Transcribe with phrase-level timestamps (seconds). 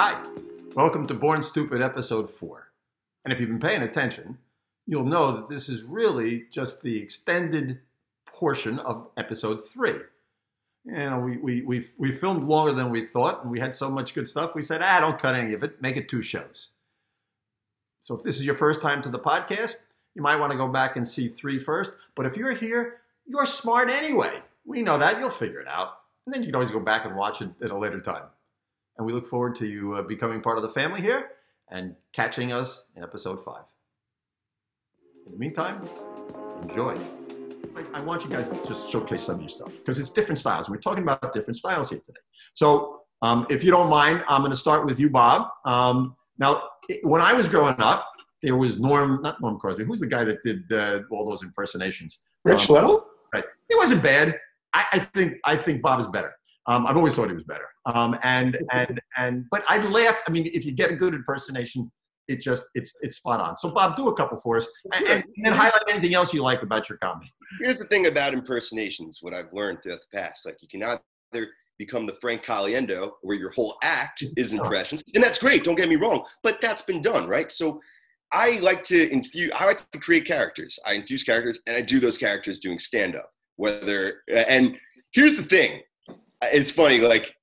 [0.00, 0.22] Hi,
[0.76, 2.68] welcome to Born Stupid episode 4.
[3.24, 4.38] And if you've been paying attention,
[4.86, 7.80] you'll know that this is really just the extended
[8.24, 9.94] portion of episode 3.
[10.84, 13.90] You know, we, we, we, we filmed longer than we thought, and we had so
[13.90, 16.68] much good stuff, we said, ah, don't cut any of it, make it two shows.
[18.04, 19.78] So if this is your first time to the podcast,
[20.14, 21.90] you might want to go back and see three first.
[22.14, 24.42] But if you're here, you're smart anyway.
[24.64, 25.18] We know that.
[25.18, 25.94] You'll figure it out.
[26.24, 28.26] And then you can always go back and watch it at a later time.
[28.98, 31.30] And we look forward to you uh, becoming part of the family here
[31.70, 33.62] and catching us in episode five.
[35.24, 35.88] In the meantime,
[36.62, 36.98] enjoy.
[37.76, 40.40] I, I want you guys to just showcase some of your stuff because it's different
[40.40, 40.68] styles.
[40.68, 42.20] We're talking about different styles here today.
[42.54, 45.48] So, um, if you don't mind, I'm going to start with you, Bob.
[45.64, 46.64] Um, now,
[47.02, 48.06] when I was growing up,
[48.42, 49.84] there was Norm, not Norm Crosby.
[49.84, 52.22] Who's the guy that did uh, all those impersonations?
[52.44, 53.06] Rich um, Little.
[53.32, 53.44] Right.
[53.68, 54.36] He wasn't bad.
[54.72, 56.32] I, I think I think Bob is better.
[56.68, 57.66] Um, I've always thought he was better.
[57.86, 60.20] Um, and and and but I'd laugh.
[60.28, 61.90] I mean, if you get a good impersonation,
[62.28, 63.56] it just it's it's spot on.
[63.56, 66.62] So Bob, do a couple for us, and, and, then highlight anything else you like
[66.62, 67.32] about your comedy.
[67.60, 69.18] Here's the thing about impersonations.
[69.22, 73.36] What I've learned throughout the past, like you can either become the Frank Caliendo, where
[73.36, 75.64] your whole act is impressions, and that's great.
[75.64, 77.50] Don't get me wrong, but that's been done, right?
[77.50, 77.80] So
[78.32, 79.50] I like to infuse.
[79.54, 80.78] I like to create characters.
[80.86, 83.30] I infuse characters, and I do those characters doing stand up.
[83.56, 84.76] Whether and
[85.12, 85.80] here's the thing,
[86.42, 87.00] it's funny.
[87.00, 87.34] Like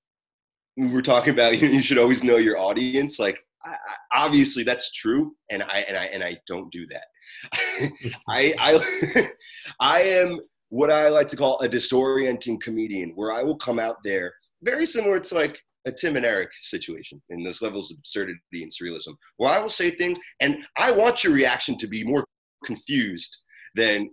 [0.77, 3.19] we're talking about, you should always know your audience.
[3.19, 7.05] Like I, I, obviously that's true, and I and I and I don't do that.
[8.29, 9.23] I I
[9.79, 13.97] I am what I like to call a disorienting comedian, where I will come out
[14.03, 18.39] there very similar to like a Tim and Eric situation in those levels of absurdity
[18.53, 22.25] and surrealism, where I will say things, and I want your reaction to be more
[22.66, 23.38] confused
[23.75, 24.09] than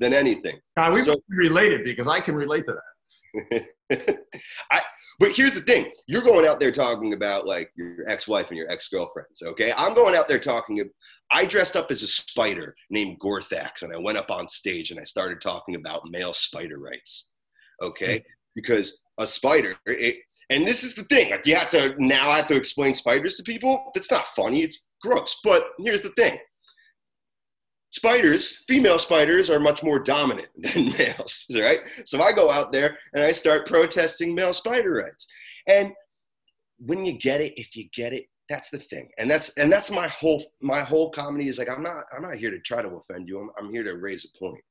[0.00, 0.58] than anything.
[0.76, 2.80] Now, we so, related because I can relate to that.
[4.70, 4.80] I,
[5.18, 8.70] but here's the thing: you're going out there talking about like your ex-wife and your
[8.70, 9.42] ex-girlfriends.
[9.42, 10.82] Okay, I'm going out there talking.
[11.30, 15.00] I dressed up as a spider named Gorthax, and I went up on stage and
[15.00, 17.32] I started talking about male spider rights.
[17.82, 18.22] Okay, hmm.
[18.54, 20.16] because a spider, it,
[20.50, 23.42] and this is the thing: like you have to now have to explain spiders to
[23.42, 23.90] people.
[23.94, 24.62] That's not funny.
[24.62, 25.36] It's gross.
[25.42, 26.38] But here's the thing:
[27.90, 31.80] spiders, female spiders, are much more dominant than males, right?
[32.04, 35.26] So I go out there and I start protesting male spider rights.
[35.66, 35.92] And
[36.78, 39.08] when you get it, if you get it, that's the thing.
[39.18, 42.36] And that's and that's my whole my whole comedy is like I'm not I'm not
[42.36, 43.40] here to try to offend you.
[43.40, 44.62] I'm, I'm here to raise a point.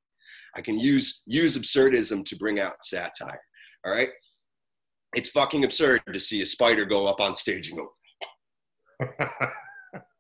[0.56, 3.40] I can use use absurdism to bring out satire.
[3.86, 4.10] All right.
[5.16, 7.90] It's fucking absurd to see a spider go up on stage and go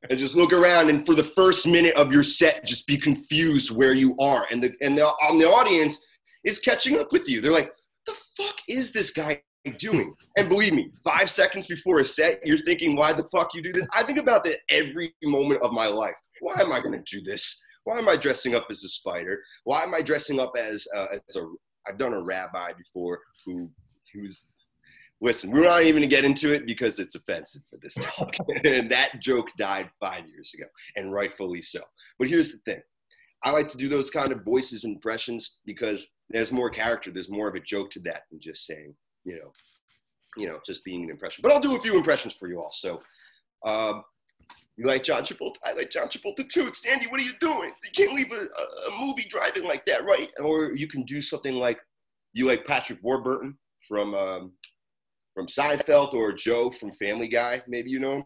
[0.10, 3.72] and just look around and for the first minute of your set just be confused
[3.72, 4.48] where you are.
[4.52, 6.06] And the and the, on the audience
[6.44, 7.42] is catching up with you.
[7.42, 7.72] They're like
[8.06, 9.42] the fuck is this guy
[9.80, 10.14] doing?
[10.38, 13.74] And believe me five seconds before a set you're thinking why the fuck you do
[13.74, 13.88] this?
[13.94, 16.16] I think about that every moment of my life.
[16.40, 17.62] Why am i going to do this?
[17.84, 19.42] Why am i dressing up as a spider?
[19.64, 21.48] Why am i dressing up as uh, as a
[21.88, 23.70] i've done a rabbi before who
[24.14, 24.48] who's
[25.22, 28.36] listen, we're not even gonna get into it because it's offensive for this talk.
[28.64, 31.82] and that joke died five years ago, and rightfully so.
[32.20, 32.82] But here's the thing.
[33.44, 37.12] I like to do those kind of voices impressions because there's more character.
[37.12, 38.96] There's more of a joke to that than just saying,
[39.26, 39.52] you know,
[40.36, 41.44] you know, just being an impression.
[41.44, 42.72] But I'll do a few impressions for you all.
[42.74, 43.02] So,
[43.66, 44.04] um,
[44.78, 45.56] you like John Travolta?
[45.64, 46.72] I like John Travolta too.
[46.74, 47.72] Sandy, what are you doing?
[47.84, 50.30] You can't leave a, a movie driving like that, right?
[50.44, 51.80] Or you can do something like
[52.34, 53.58] you like Patrick Warburton
[53.88, 54.52] from um,
[55.38, 57.62] from Seinfeld or Joe from Family Guy.
[57.68, 58.24] Maybe you know him.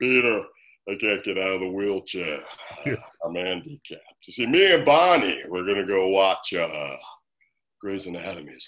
[0.00, 0.40] Peter,
[0.88, 2.38] I can't get out of the wheelchair.
[2.86, 2.94] Yeah.
[3.24, 4.04] I'm handicapped.
[4.28, 6.96] You see, me and Bonnie, we're gonna go watch uh,
[7.80, 8.60] Grey's Anatomy later.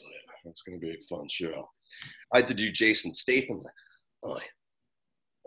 [0.46, 1.68] It's gonna be a fun show.
[2.34, 3.60] I had to do Jason Statham.
[4.24, 4.36] Oh,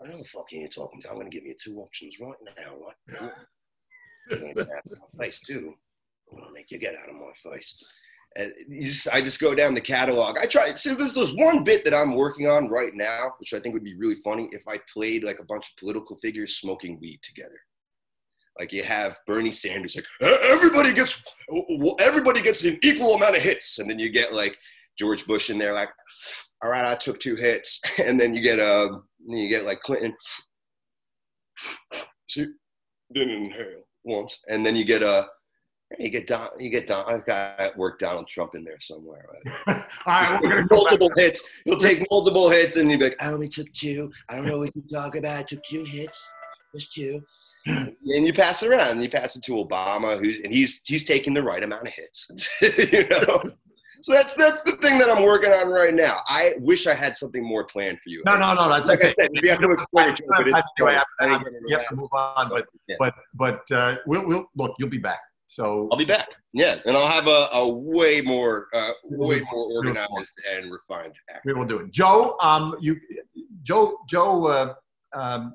[0.02, 1.10] I know the fuck are you talking to.
[1.10, 3.30] I'm gonna give you two options right now, right?
[4.30, 5.74] You're gonna get out of my face too.
[6.32, 7.84] I'm gonna make you get out of my face.
[8.70, 10.38] Just, I just go down the catalog.
[10.38, 10.72] I try.
[10.74, 13.84] So there's this one bit that I'm working on right now, which I think would
[13.84, 17.60] be really funny if I played like a bunch of political figures smoking weed together.
[18.58, 21.22] Like you have Bernie Sanders, like everybody gets
[21.98, 24.56] everybody gets an equal amount of hits, and then you get like
[24.98, 25.88] George Bush in there, like,
[26.62, 30.14] all right, I took two hits, and then you get uh, you get like Clinton,
[32.28, 32.48] see,
[33.14, 35.26] didn't inhale once, and then you get a uh,
[35.98, 36.48] you get Don.
[36.58, 37.04] You get Don.
[37.06, 39.24] I've got to work Donald Trump in there somewhere.
[39.32, 39.54] Right?
[40.06, 41.42] All right, we're gonna multiple hits.
[41.66, 44.10] You'll take multiple hits, and you'll be like, "I only took two.
[44.28, 45.38] I don't know what you talk about.
[45.38, 46.28] I took two hits,
[46.74, 47.20] just two.
[47.66, 48.88] and you pass it around.
[48.92, 51.92] And you pass it to Obama, who's and he's he's taking the right amount of
[51.92, 52.30] hits.
[52.92, 53.42] you know.
[54.02, 56.20] So that's that's the thing that I'm working on right now.
[56.26, 58.22] I wish I had something more planned for you.
[58.24, 59.14] No, no, no, that's Like I okay.
[59.18, 61.76] said, if you have to explain it, Anyway, I- I I- didn't get into You
[61.76, 62.96] have to move on, but Yeah.
[62.98, 64.74] but but uh, we'll we'll look.
[64.78, 65.20] You'll be back.
[65.50, 66.28] So I'll be back.
[66.52, 71.44] Yeah, and I'll have a, a way more, uh, way more organized and refined act.
[71.44, 71.90] We will do it.
[71.90, 72.96] Joe, um, you,
[73.64, 74.74] Joe, Joe, uh,
[75.12, 75.52] um,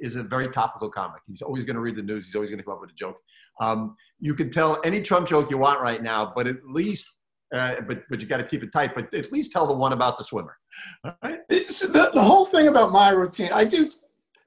[0.00, 1.22] is a very topical comic.
[1.26, 2.26] He's always going to read the news.
[2.26, 3.16] He's always going to come up with a joke.
[3.58, 7.10] Um, you can tell any Trump joke you want right now, but at least,
[7.54, 8.94] uh, but but you got to keep it tight.
[8.94, 10.58] But at least tell the one about the swimmer.
[11.04, 11.38] All right.
[11.48, 13.48] It's the, the whole thing about my routine.
[13.50, 13.88] I do.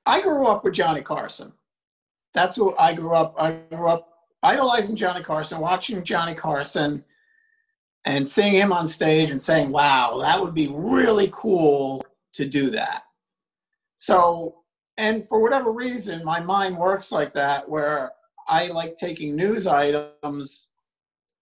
[0.06, 1.54] I grew up with Johnny Carson.
[2.36, 3.34] That's who I grew up.
[3.40, 4.09] I grew up
[4.44, 7.04] idolizing Johnny Carson, watching Johnny Carson,
[8.06, 12.04] and seeing him on stage and saying, "Wow, that would be really cool
[12.34, 13.04] to do that."
[13.98, 14.64] So,
[14.98, 18.14] and for whatever reason, my mind works like that, where
[18.48, 20.70] I like taking news items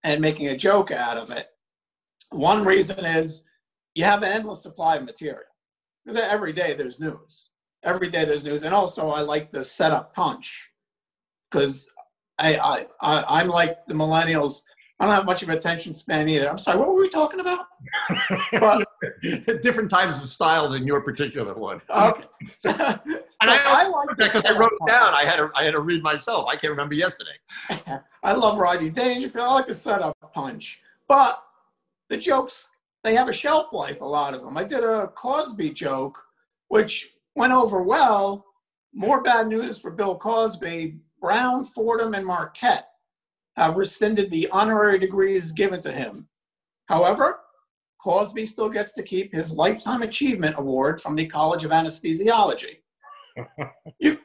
[0.03, 1.49] and making a joke out of it.
[2.31, 3.43] One reason is
[3.95, 5.43] you have an endless supply of material
[6.05, 7.49] because every day there's news.
[7.83, 10.71] Every day there's news, and also I like the setup punch
[11.49, 11.87] because
[12.39, 14.61] I, I, I I'm like the millennials.
[14.99, 16.49] I don't have much of an attention span either.
[16.49, 17.65] I'm sorry, what were we talking about?
[18.51, 18.87] But
[19.61, 21.81] Different types of styles in your particular one.
[21.89, 22.23] okay,
[22.57, 23.03] so, so I
[23.41, 25.13] I like the Because I wrote it down.
[25.13, 26.47] I had to I had to read myself.
[26.47, 27.37] I can't remember yesterday.
[28.23, 29.45] I love Rodney Dangerfield.
[29.45, 31.43] I like the setup punch, but
[32.09, 32.67] the jokes
[33.03, 34.01] they have a shelf life.
[34.01, 34.57] A lot of them.
[34.57, 36.21] I did a Cosby joke,
[36.69, 38.45] which went over well.
[38.93, 40.97] More bad news for Bill Cosby.
[41.21, 42.87] Brown, Fordham, and Marquette
[43.55, 46.27] have rescinded the honorary degrees given to him.
[46.87, 47.39] However,
[48.01, 52.77] Cosby still gets to keep his Lifetime Achievement Award from the College of Anesthesiology.
[53.99, 54.19] you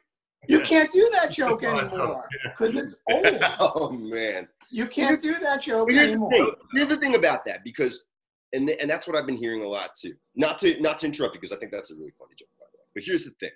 [0.49, 3.27] you can't do that oh, joke anymore because it's old.
[3.59, 4.49] Oh man!
[4.71, 6.31] You can't do that joke here's the anymore.
[6.31, 6.51] thing.
[6.75, 8.05] Here's the thing about that because,
[8.53, 10.15] and and that's what I've been hearing a lot too.
[10.35, 12.67] Not to not to interrupt you because I think that's a really funny joke by
[12.73, 12.85] the way.
[12.95, 13.51] But here's the thing.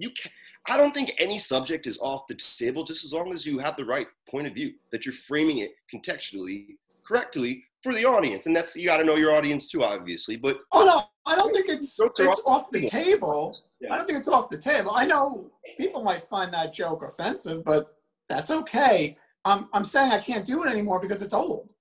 [0.00, 0.30] You can
[0.68, 3.76] I don't think any subject is off the table just as long as you have
[3.76, 6.76] the right point of view that you're framing it contextually
[7.06, 10.36] correctly for the audience, and that's you got to know your audience too, obviously.
[10.36, 13.56] But Oh no, I don't think it's it's off the table.
[13.80, 13.94] Yeah.
[13.94, 14.92] I don't think it's off the table.
[14.94, 17.94] I know people might find that joke offensive, but
[18.28, 19.16] that's okay.
[19.44, 21.72] I'm I'm saying I can't do it anymore because it's old.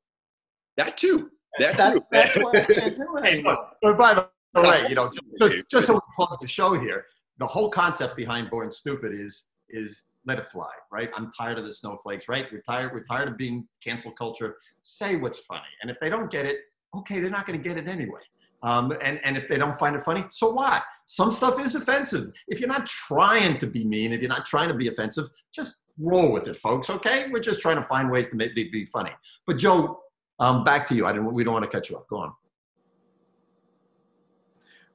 [0.77, 1.29] that too.
[1.59, 2.07] That That's too.
[2.11, 3.67] that's why I can't do it Hey, anymore.
[3.81, 7.05] But by the way, you know, just, just so we plug the show here,
[7.39, 11.09] the whole concept behind Born Stupid is is let it fly, right?
[11.15, 12.45] I'm tired of the snowflakes, right?
[12.51, 12.93] We're tired.
[12.93, 14.57] We're tired of being cancel culture.
[14.81, 16.59] Say what's funny, and if they don't get it,
[16.95, 18.21] okay, they're not going to get it anyway.
[18.61, 20.83] Um, and and if they don't find it funny, so what?
[21.05, 22.31] Some stuff is offensive.
[22.49, 25.83] If you're not trying to be mean, if you're not trying to be offensive, just
[25.97, 26.89] roll with it, folks.
[26.89, 29.11] Okay, we're just trying to find ways to make it be funny.
[29.47, 30.01] But Joe,
[30.39, 31.05] um, back to you.
[31.05, 31.33] I didn't.
[31.33, 32.07] We don't want to cut you off.
[32.09, 32.33] Go on.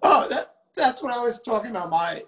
[0.02, 1.88] Oh, that that's what I was talking about.
[1.88, 2.22] My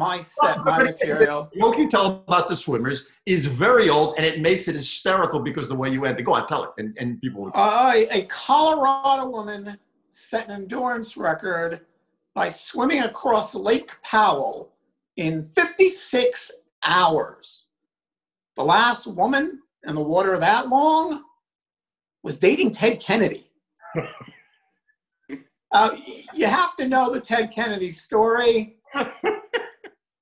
[0.00, 1.50] my set, my material.
[1.52, 5.40] The joke you tell about the swimmers is very old, and it makes it hysterical
[5.40, 6.22] because the way you end it.
[6.22, 7.42] Go on, tell it, and, and people.
[7.42, 11.82] Will, Uh, a Colorado woman set an endurance record
[12.34, 14.72] by swimming across Lake Powell
[15.16, 16.50] in 56
[16.82, 17.66] hours.
[18.56, 21.24] The last woman in the water that long
[22.22, 23.50] was dating Ted Kennedy.
[25.72, 25.90] uh,
[26.34, 28.76] you have to know the Ted Kennedy story.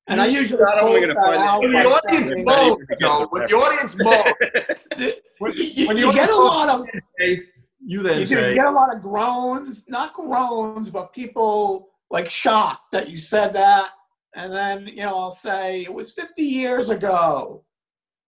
[0.09, 3.55] And I usually only close that find out when the audience Well, Joe, when the
[3.55, 3.95] audience
[5.39, 6.87] when, you, when you get a lot of
[7.19, 7.43] say,
[7.85, 12.31] you then you, say, you get a lot of groans, not groans, but people like
[12.31, 13.91] shocked that you said that.
[14.35, 17.65] And then, you know, I'll say, it was 50 years ago.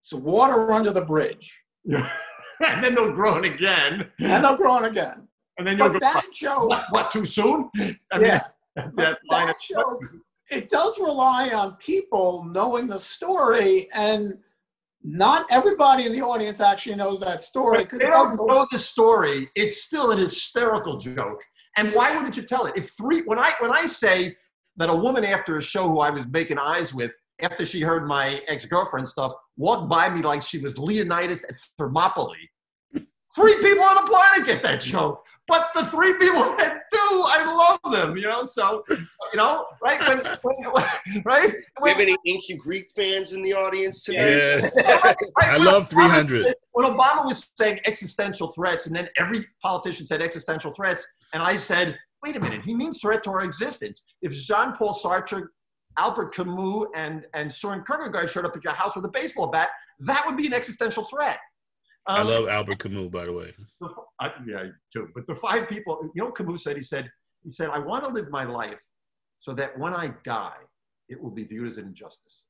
[0.02, 1.62] It's water under the bridge.
[1.84, 5.28] and then they'll groan again, And they'll groan again.
[5.58, 7.70] and then you'll go, that joke, what, what, too soon?
[8.12, 8.42] I mean, yeah,
[8.76, 10.04] that but line that of- joke,
[10.50, 13.88] it does rely on people knowing the story.
[13.94, 14.38] And
[15.02, 17.82] not everybody in the audience actually knows that story.
[17.82, 21.42] If they don't know the story, it's still an hysterical joke.
[21.76, 22.74] And why wouldn't you tell it?
[22.76, 24.36] If three, when I when I say
[24.76, 28.06] that a woman after a show who I was making eyes with, after she heard
[28.06, 32.50] my ex girlfriend stuff, walked by me like she was Leonidas at Thermopylae.
[33.34, 37.78] Three people on the planet get that joke, but the three people that do, I
[37.84, 38.16] love them.
[38.16, 40.00] You know, so you know, right?
[40.00, 40.36] When,
[40.72, 41.50] when, right?
[41.52, 44.18] Do we have any ancient Greek fans in the audience tonight?
[44.20, 44.70] Yeah,
[45.38, 46.42] right, I love Obama 300.
[46.46, 51.40] was- When Obama was saying existential threats, and then every politician said existential threats, and
[51.40, 54.02] I said, wait a minute, he means threat to our existence.
[54.22, 55.44] If Jean Paul Sartre,
[55.98, 59.70] Albert Camus, and, and Soren Kierkegaard showed up at your house with a baseball bat,
[60.00, 61.38] that would be an existential threat.
[62.10, 63.52] I Um, love Albert Camus, by the way.
[63.80, 65.08] the- I, yeah, too.
[65.14, 66.76] But the five people, you know, what Camus said.
[66.76, 67.10] He said,
[67.42, 68.82] he said, I want to live my life
[69.38, 70.58] so that when I die,
[71.08, 72.44] it will be viewed as an injustice.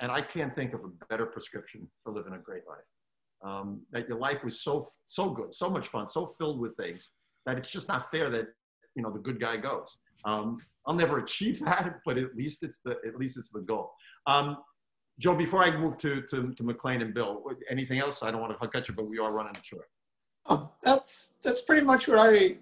[0.00, 2.88] And I can't think of a better prescription for living a great life.
[3.42, 7.10] Um, that your life was so so good, so much fun, so filled with things
[7.44, 8.46] that it's just not fair that
[8.94, 9.98] you know the good guy goes.
[10.24, 13.92] Um, I'll never achieve that, but at least it's the at least it's the goal.
[14.26, 14.56] Um,
[15.18, 18.22] Joe, before I move to, to, to McLean and Bill, anything else?
[18.22, 19.88] I don't want to cut you, but we are running short.
[20.46, 22.56] Oh, that's that's pretty much what I.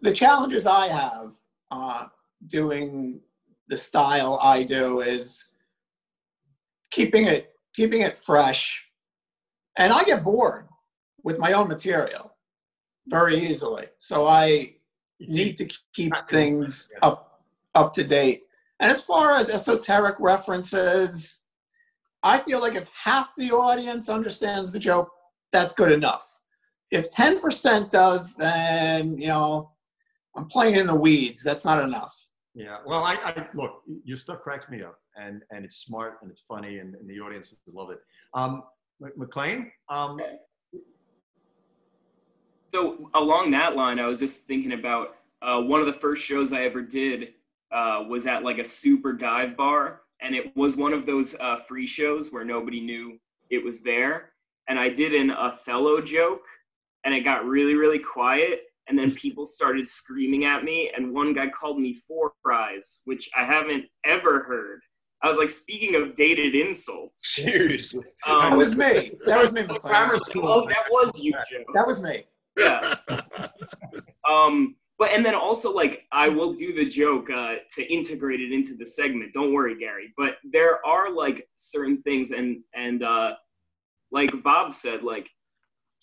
[0.00, 1.32] The challenges I have
[1.70, 2.06] uh,
[2.48, 3.20] doing
[3.68, 5.46] the style I do is
[6.90, 8.88] keeping it keeping it fresh,
[9.76, 10.66] and I get bored
[11.22, 12.34] with my own material
[13.06, 13.86] very easily.
[13.98, 14.76] So I
[15.20, 17.42] need to keep things up
[17.74, 18.44] up to date.
[18.80, 21.40] And as far as esoteric references,
[22.24, 25.10] I feel like if half the audience understands the joke,
[25.52, 26.38] that's good enough.
[26.90, 29.70] If 10% does, then you know,
[30.34, 31.42] I'm playing in the weeds.
[31.44, 32.14] That's not enough.
[32.54, 32.78] Yeah.
[32.86, 36.40] Well, I, I look, your stuff cracks me up, and and it's smart and it's
[36.40, 37.98] funny, and, and the audience love it.
[38.32, 38.62] Um,
[39.16, 39.70] McLean.
[39.88, 40.20] Um,
[42.68, 46.52] so along that line, I was just thinking about uh, one of the first shows
[46.52, 47.34] I ever did
[47.72, 51.58] uh, was at like a super dive bar, and it was one of those uh,
[51.68, 53.18] free shows where nobody knew
[53.50, 54.30] it was there.
[54.68, 56.42] And I did an Othello joke,
[57.04, 61.32] and it got really, really quiet and then people started screaming at me and one
[61.32, 64.80] guy called me four eyes which i haven't ever heard.
[65.22, 67.34] I was like speaking of dated insults.
[67.34, 68.04] Seriously.
[68.26, 69.12] Um, that was me.
[69.24, 71.64] That was me grammar school oh that was you joe.
[71.72, 72.24] That was me.
[72.58, 72.94] Yeah.
[74.26, 78.52] Um but and then also like i will do the joke uh, to integrate it
[78.52, 83.32] into the segment don't worry gary but there are like certain things and and uh
[84.12, 85.28] like bob said like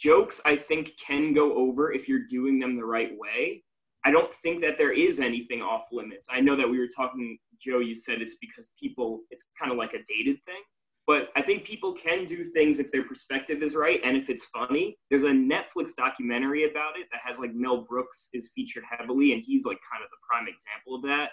[0.01, 3.63] jokes I think can go over if you're doing them the right way.
[4.03, 6.27] I don't think that there is anything off limits.
[6.31, 9.77] I know that we were talking, Joe, you said it's because people, it's kind of
[9.77, 10.61] like a dated thing.
[11.07, 14.45] But I think people can do things if their perspective is right and if it's
[14.45, 14.97] funny.
[15.09, 19.41] There's a Netflix documentary about it that has like Mel Brooks is featured heavily, and
[19.43, 21.31] he's like kind of the prime example of that.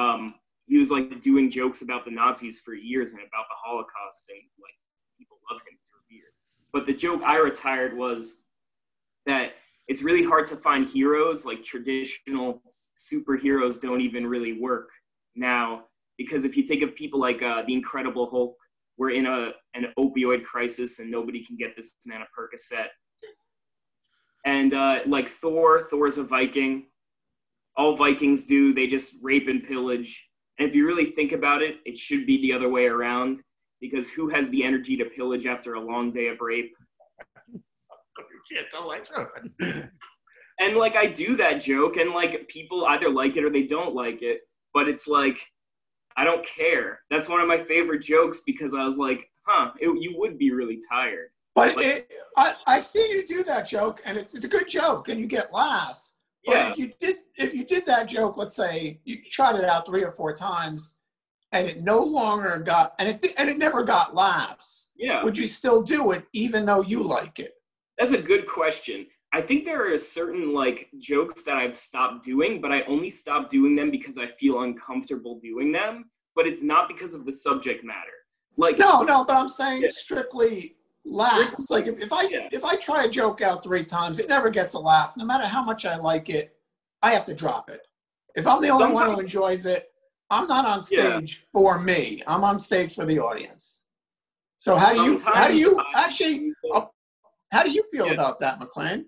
[0.00, 0.34] Um,
[0.66, 4.38] he was like doing jokes about the Nazis for years and about the Holocaust, and
[4.62, 4.74] like
[5.18, 5.76] people love him.
[5.78, 6.32] It's revered.
[6.72, 8.42] But the joke I retired was
[9.26, 9.52] that
[9.88, 12.62] it's really hard to find heroes like traditional
[12.96, 14.88] superheroes don't even really work
[15.34, 15.84] now
[16.18, 18.56] because if you think of people like uh, the Incredible Hulk,
[18.98, 22.88] we're in a an opioid crisis and nobody can get this man a Percocet.
[24.44, 26.86] And uh, like Thor, Thor's a Viking.
[27.76, 30.28] All Vikings do, they just rape and pillage.
[30.58, 33.40] And if you really think about it, it should be the other way around
[33.80, 36.72] because who has the energy to pillage after a long day of rape?
[38.52, 39.90] can't tell that
[40.60, 43.94] and like I do that joke, and like people either like it or they don't
[43.94, 44.42] like it,
[44.74, 45.38] but it's like
[46.16, 47.00] I don't care.
[47.10, 50.52] That's one of my favorite jokes because I was like, huh, it, you would be
[50.52, 51.28] really tired.
[51.54, 54.68] But like, it, I, I've seen you do that joke, and it's, it's a good
[54.68, 56.12] joke, and you get laughs.
[56.46, 56.70] But yeah.
[56.70, 60.02] if you did if you did that joke, let's say you tried it out three
[60.02, 60.94] or four times,
[61.52, 64.88] and it no longer got and it and it never got laughs.
[64.96, 65.22] Yeah.
[65.22, 67.54] Would you still do it even though you like it?
[67.98, 69.06] That's a good question.
[69.34, 73.48] I think there are certain like jokes that I've stopped doing, but I only stop
[73.48, 76.10] doing them because I feel uncomfortable doing them.
[76.34, 78.10] But it's not because of the subject matter.
[78.56, 79.24] Like no, no.
[79.24, 79.88] But I'm saying yeah.
[79.90, 81.70] strictly laughs.
[81.70, 82.48] Like if, if I yeah.
[82.52, 85.14] if I try a joke out three times, it never gets a laugh.
[85.16, 86.56] No matter how much I like it,
[87.02, 87.86] I have to drop it.
[88.34, 89.92] If I'm the only Sometimes, one who enjoys it,
[90.30, 91.46] I'm not on stage yeah.
[91.52, 92.22] for me.
[92.26, 93.82] I'm on stage for the audience.
[94.56, 96.86] So how do you Sometimes how do you actually uh,
[97.50, 98.12] how do you feel yeah.
[98.12, 99.06] about that, McLean?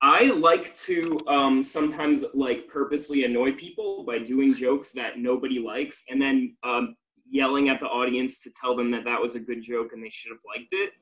[0.00, 6.04] I like to um, sometimes like purposely annoy people by doing jokes that nobody likes,
[6.08, 6.96] and then um,
[7.30, 10.10] yelling at the audience to tell them that that was a good joke and they
[10.10, 10.92] should have liked it.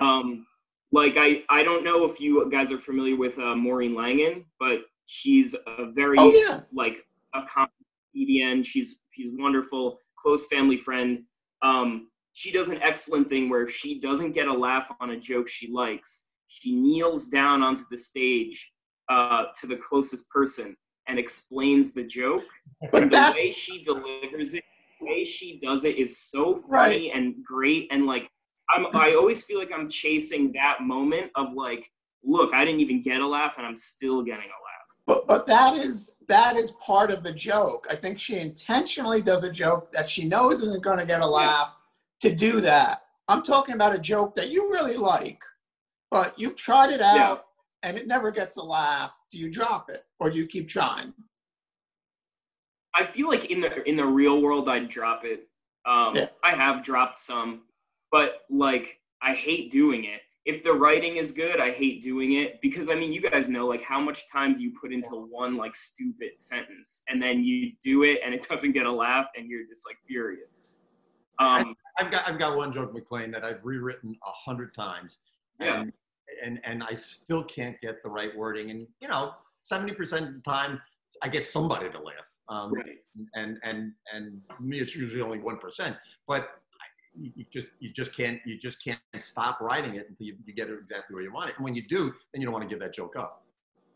[0.00, 0.46] Um,
[0.92, 4.82] like I, I don't know if you guys are familiar with uh, Maureen Langan, but
[5.06, 6.60] she's a very oh, yeah.
[6.72, 7.42] like a
[8.12, 8.62] comedian.
[8.62, 11.22] She's she's wonderful, close family friend.
[11.62, 15.18] Um, she does an excellent thing where if she doesn't get a laugh on a
[15.18, 18.72] joke she likes, she kneels down onto the stage
[19.08, 20.76] uh, to the closest person
[21.08, 22.44] and explains the joke.
[22.90, 24.64] But and the way she delivers it,
[25.00, 27.10] the way she does it is so funny right.
[27.14, 27.88] and great.
[27.90, 28.28] And like,
[28.70, 31.90] I'm, I always feel like I'm chasing that moment of like,
[32.24, 34.76] look, I didn't even get a laugh and I'm still getting a laugh.
[35.06, 37.86] But but that is that is part of the joke.
[37.88, 41.26] I think she intentionally does a joke that she knows isn't going to get a
[41.26, 41.78] laugh
[42.20, 43.02] to do that.
[43.28, 45.42] I'm talking about a joke that you really like,
[46.10, 47.88] but you've tried it out Yeah.
[47.88, 49.18] and it never gets a laugh.
[49.30, 51.12] Do you drop it or do you keep trying?
[52.94, 55.48] I feel like in the in the real world, I'd drop it.
[55.84, 56.28] Um, Yeah.
[56.42, 57.62] I have dropped some,
[58.10, 60.22] but like I hate doing it.
[60.46, 63.66] If the writing is good, I hate doing it because I mean, you guys know
[63.66, 67.72] like how much time do you put into one like stupid sentence, and then you
[67.82, 70.68] do it and it doesn't get a laugh, and you're just like furious.
[71.38, 75.18] Um, I've got I've got one joke, McLean, that I've rewritten a hundred times,
[75.60, 75.80] Yeah.
[75.80, 75.92] and,
[76.44, 78.70] and and I still can't get the right wording.
[78.70, 80.80] And you know, seventy percent of the time,
[81.22, 82.28] I get somebody to laugh.
[82.48, 82.98] Um, right.
[83.34, 85.96] and and and me, it's usually only one percent.
[86.28, 86.50] But
[87.18, 90.54] you you just you just can't you just can't stop writing it until you, you
[90.54, 91.56] get it exactly where you want it.
[91.56, 93.44] And when you do, then you don't want to give that joke up.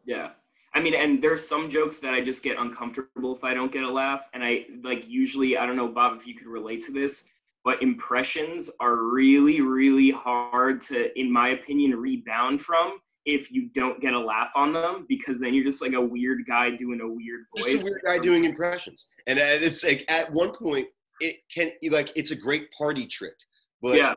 [0.05, 0.31] Yeah.
[0.73, 3.83] I mean, and there's some jokes that I just get uncomfortable if I don't get
[3.83, 4.23] a laugh.
[4.33, 7.29] And I like usually, I don't know, Bob, if you could relate to this,
[7.65, 14.01] but impressions are really, really hard to, in my opinion, rebound from if you don't
[14.01, 17.09] get a laugh on them because then you're just like a weird guy doing a
[17.09, 17.73] weird voice.
[17.73, 20.89] Just a weird guy doing impressions, and uh, it's like at one point
[21.21, 23.35] it can you like it's a great party trick,
[23.83, 24.15] but Yeah.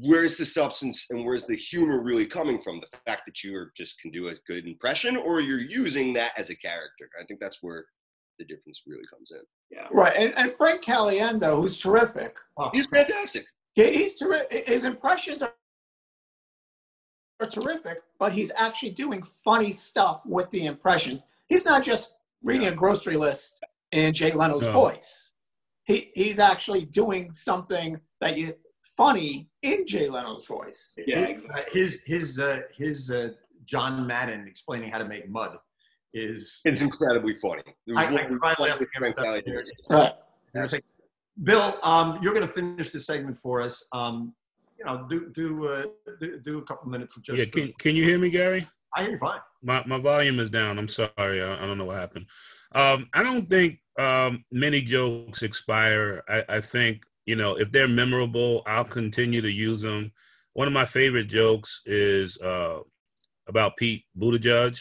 [0.00, 2.80] where's the substance and where's the humor really coming from?
[2.80, 6.32] The fact that you are just can do a good impression, or you're using that
[6.38, 7.10] as a character.
[7.20, 7.84] I think that's where
[8.42, 9.40] the difference really comes in.
[9.70, 9.86] Yeah.
[9.92, 10.14] Right.
[10.16, 12.36] And, and Frank Caliendo, who's terrific.
[12.56, 13.46] Oh, He's fantastic.
[13.76, 14.66] Yeah, he's terrific.
[14.66, 15.54] His impressions are,
[17.40, 21.24] are terrific, but he's actually doing funny stuff with the impressions.
[21.48, 23.54] He's not just reading a grocery list
[23.92, 24.72] in Jay Leno's No.
[24.72, 25.30] voice.
[25.84, 28.54] He he's actually doing something that you
[28.96, 30.94] funny in Jay Leno's voice.
[30.96, 31.80] Yeah, his, exactly.
[31.80, 33.30] his his uh, his uh,
[33.64, 35.56] John Madden explaining how to make mud
[36.14, 36.60] is.
[36.64, 37.62] It's incredibly funny.
[37.96, 39.46] I, I cry laughing every time I Caliendo.
[39.46, 39.70] hear it.
[39.88, 40.12] Right.
[40.46, 40.82] Seriously.
[41.42, 43.86] Bill, um, you're going to finish the segment for us.
[43.92, 44.34] Um,
[44.78, 45.84] you know, do do, uh,
[46.20, 47.38] do do a couple minutes of just.
[47.38, 48.66] Yeah, can can you hear me, Gary?
[48.94, 49.40] I hear you fine.
[49.62, 50.78] My my volume is down.
[50.78, 51.42] I'm sorry.
[51.42, 52.26] I, I don't know what happened.
[52.74, 56.22] Um, I don't think um, many jokes expire.
[56.28, 60.12] I, I think you know if they're memorable, I'll continue to use them.
[60.54, 62.80] One of my favorite jokes is uh,
[63.48, 64.78] about Pete Buttigieg.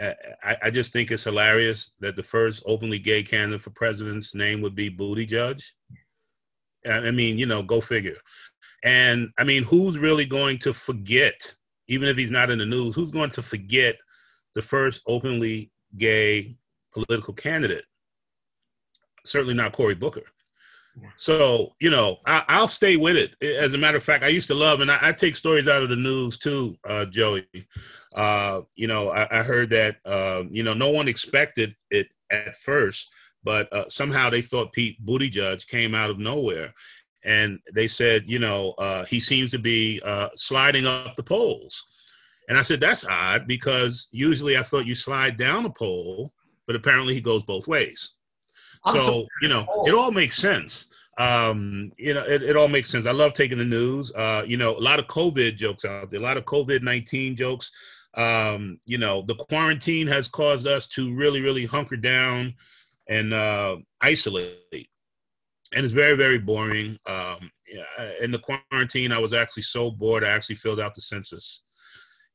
[0.00, 4.62] I, I- just think it's hilarious that the first openly gay candidate for president's name
[4.62, 5.74] would be Booty Judge.
[6.90, 8.16] I mean, you know, go figure.
[8.82, 11.54] And I mean, who's really going to forget,
[11.88, 13.96] even if he's not in the news, who's going to forget
[14.54, 16.56] the first openly gay
[16.94, 17.84] political candidate?
[19.26, 20.22] Certainly not Cory Booker.
[21.16, 23.34] So, you know, I, I'll stay with it.
[23.42, 25.82] As a matter of fact, I used to love, and I, I take stories out
[25.82, 27.46] of the news too, uh, Joey.
[28.14, 32.56] Uh, you know, I, I heard that, uh, you know, no one expected it at
[32.56, 33.10] first,
[33.44, 36.74] but uh, somehow they thought Pete Buttigieg came out of nowhere
[37.24, 41.84] and they said, you know, uh, he seems to be uh, sliding up the polls.
[42.48, 46.32] And I said, that's odd because usually I thought you slide down a pole,
[46.66, 48.16] but apparently he goes both ways.
[48.92, 50.86] So, you know, it all makes sense.
[51.18, 53.04] Um, you know, it, it all makes sense.
[53.04, 54.10] I love taking the news.
[54.14, 57.36] Uh, you know, a lot of COVID jokes out there, a lot of COVID 19
[57.36, 57.70] jokes.
[58.14, 62.54] Um, you know, the quarantine has caused us to really, really hunker down
[63.06, 64.88] and uh, isolate
[65.74, 67.50] and it's very very boring um
[68.20, 71.62] in the quarantine i was actually so bored i actually filled out the census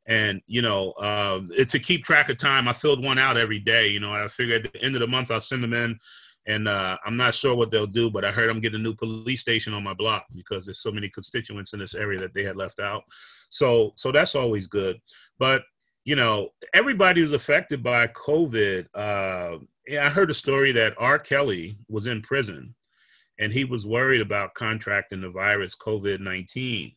[0.08, 3.60] and you know um it, to keep track of time i filled one out every
[3.60, 5.97] day you know i figured at the end of the month i'll send them in
[6.47, 8.93] and uh, i'm not sure what they'll do but i heard i'm getting a new
[8.93, 12.43] police station on my block because there's so many constituents in this area that they
[12.43, 13.03] had left out
[13.49, 14.99] so so that's always good
[15.39, 15.63] but
[16.03, 19.58] you know everybody was affected by covid uh,
[19.99, 22.75] i heard a story that r kelly was in prison
[23.39, 26.91] and he was worried about contracting the virus COVID 19.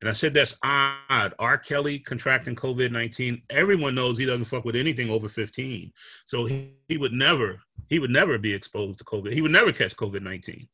[0.00, 1.34] And I said, that's odd.
[1.38, 1.58] R.
[1.58, 3.42] Kelly contracting COVID 19.
[3.50, 5.92] Everyone knows he doesn't fuck with anything over 15.
[6.24, 9.32] So he, he would never, he would never be exposed to COVID.
[9.32, 10.66] He would never catch COVID 19.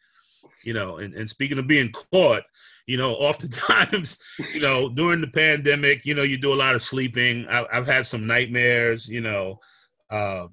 [0.65, 2.43] You know, and, and speaking of being caught,
[2.87, 4.19] you know, oftentimes,
[4.55, 7.49] you know, during the pandemic, you know, you do a lot of sleeping.
[7.49, 9.59] I, I've had some nightmares, you know.
[10.09, 10.47] Uh,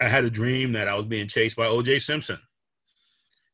[0.00, 2.38] I had a dream that I was being chased by OJ Simpson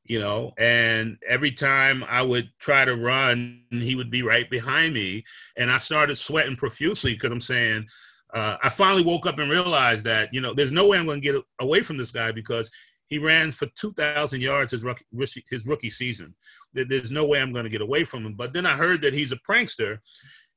[0.08, 4.94] you know and every time i would try to run he would be right behind
[4.94, 5.22] me
[5.56, 7.86] and i started sweating profusely because i'm saying
[8.34, 11.20] uh, i finally woke up and realized that you know there's no way i'm going
[11.20, 12.70] to get away from this guy because
[13.08, 15.04] he ran for 2000 yards his rookie,
[15.48, 16.34] his rookie season.
[16.74, 18.34] There's no way i'm going to get away from him.
[18.34, 19.98] But then i heard that he's a prankster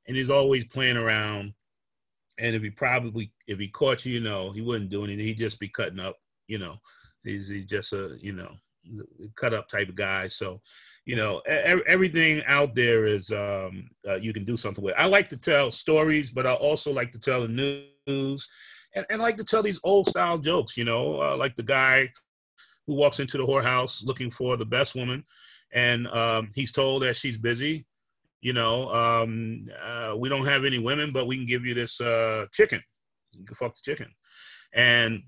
[0.06, 1.54] and he's always playing around.
[2.38, 5.24] And if he probably if he caught you you know he wouldn't do anything.
[5.24, 6.76] He'd just be cutting up you know.
[7.24, 8.52] He's, he's just a you know
[9.36, 10.28] cut up type of guy.
[10.28, 10.60] So,
[11.04, 14.94] you know, everything out there is um, uh, you can do something with.
[14.96, 17.48] I like to tell stories, but I also like to tell the
[18.06, 18.48] news,
[18.94, 20.76] and, and like to tell these old style jokes.
[20.76, 22.08] You know, uh, like the guy
[22.86, 25.24] who walks into the whorehouse looking for the best woman,
[25.72, 27.84] and um, he's told that she's busy.
[28.40, 32.00] You know, um, uh, we don't have any women, but we can give you this
[32.00, 32.80] uh, chicken.
[33.36, 34.12] You can fuck the chicken,
[34.72, 35.22] and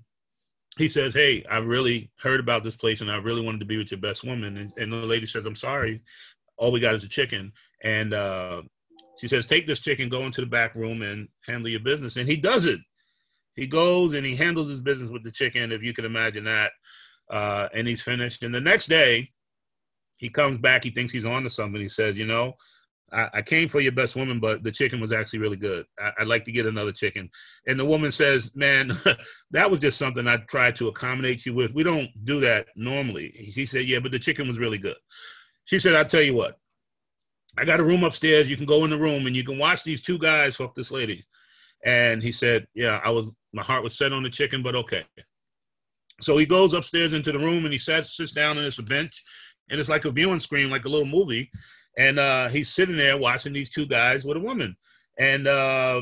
[0.77, 3.77] he says, "Hey, I really heard about this place, and I really wanted to be
[3.77, 6.01] with your best woman." And, and the lady says, "I'm sorry,
[6.57, 7.51] all we got is a chicken."
[7.83, 8.63] And uh,
[9.17, 12.27] she says, "Take this chicken, go into the back room, and handle your business." And
[12.27, 12.79] he does it.
[13.55, 16.71] He goes and he handles his business with the chicken, if you can imagine that.
[17.29, 18.43] Uh, and he's finished.
[18.43, 19.31] And the next day,
[20.17, 20.83] he comes back.
[20.83, 21.81] He thinks he's on to something.
[21.81, 22.55] He says, "You know,
[23.15, 25.85] I, I, came for your best woman, but the chicken was actually really good.
[25.97, 27.29] I, would like to get another chicken.
[27.65, 28.91] And the woman says, Man,
[29.51, 31.73] that was just something I tried to accommodate you with.
[31.73, 33.31] We don't do that normally.
[33.33, 34.97] He said, Yeah, but the chicken was really good.
[35.63, 36.59] She said, I'll tell you what,
[37.57, 38.49] I got a room upstairs.
[38.49, 40.91] You can go in the room and you can watch these two guys fuck this
[40.91, 41.25] lady.
[41.85, 45.05] And he said, Yeah, I was, my heart was set on the chicken, but okay.
[46.21, 48.83] So he goes upstairs into the room and he sits, sits down and it's a
[48.83, 49.23] bench
[49.69, 51.49] and it's like a viewing screen, like a little movie
[51.97, 54.75] and uh, he's sitting there watching these two guys with a woman,
[55.17, 56.01] and uh,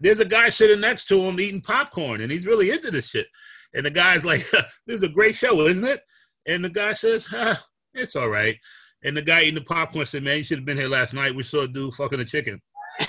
[0.00, 3.26] there's a guy sitting next to him eating popcorn, and he's really into this shit.
[3.72, 4.46] And the guy's like,
[4.86, 6.00] "This is a great show, isn't it?"
[6.46, 7.60] And the guy says, ah,
[7.94, 8.56] "It's all right."
[9.02, 11.34] And the guy eating the popcorn said, "Man, you should have been here last night.
[11.34, 12.60] We saw a dude fucking a chicken."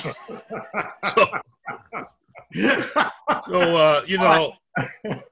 [0.01, 0.13] so,
[2.55, 4.53] so uh, you know,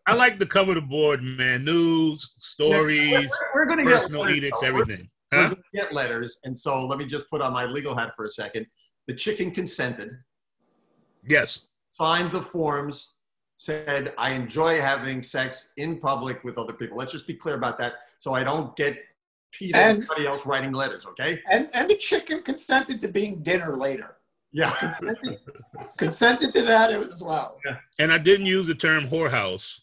[0.05, 1.65] I like to cover the board, man.
[1.65, 5.09] News, stories, we're, we're gonna personal get edicts, everything.
[5.33, 5.55] Huh?
[5.55, 8.29] We're get letters, and so let me just put on my legal hat for a
[8.29, 8.65] second.
[9.07, 10.11] The chicken consented.
[11.27, 11.67] Yes.
[11.87, 13.13] Signed the forms.
[13.55, 16.97] Said I enjoy having sex in public with other people.
[16.97, 18.97] Let's just be clear about that, so I don't get
[19.51, 21.05] Pete and anybody else writing letters.
[21.05, 21.39] Okay.
[21.49, 24.17] And and the chicken consented to being dinner later.
[24.51, 24.71] Yeah.
[24.71, 25.39] Consented,
[25.97, 27.59] consented to that as well.
[27.65, 27.77] Yeah.
[27.99, 29.81] And I didn't use the term whorehouse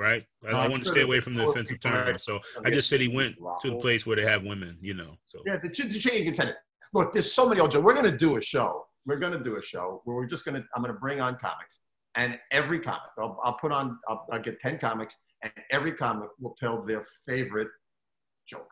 [0.00, 0.24] right?
[0.48, 2.18] I, I want to stay away from the offensive term.
[2.18, 5.14] So I just said he went to the place where they have women, you know.
[5.26, 6.56] So yeah, the, the chicken contender.
[6.94, 7.84] Look, there's so many old jokes.
[7.84, 8.86] We're going to do a show.
[9.06, 10.64] We're going to do a show where we're just going to.
[10.74, 11.80] I'm going to bring on comics,
[12.16, 13.98] and every comic, I'll, I'll put on.
[14.08, 17.68] I'll, I'll get ten comics, and every comic will tell their favorite
[18.48, 18.66] joke.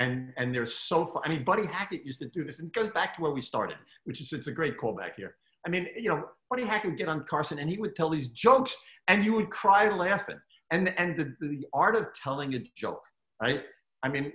[0.00, 1.22] And, and they're so fun.
[1.24, 3.40] I mean, Buddy Hackett used to do this, and it goes back to where we
[3.40, 5.34] started, which is it's a great callback here.
[5.66, 8.28] I mean, you know, Buddy Hackett would get on Carson and he would tell these
[8.28, 8.76] jokes,
[9.08, 10.38] and you would cry laughing
[10.70, 13.02] and and the, the art of telling a joke
[13.42, 13.62] right
[14.02, 14.32] i mean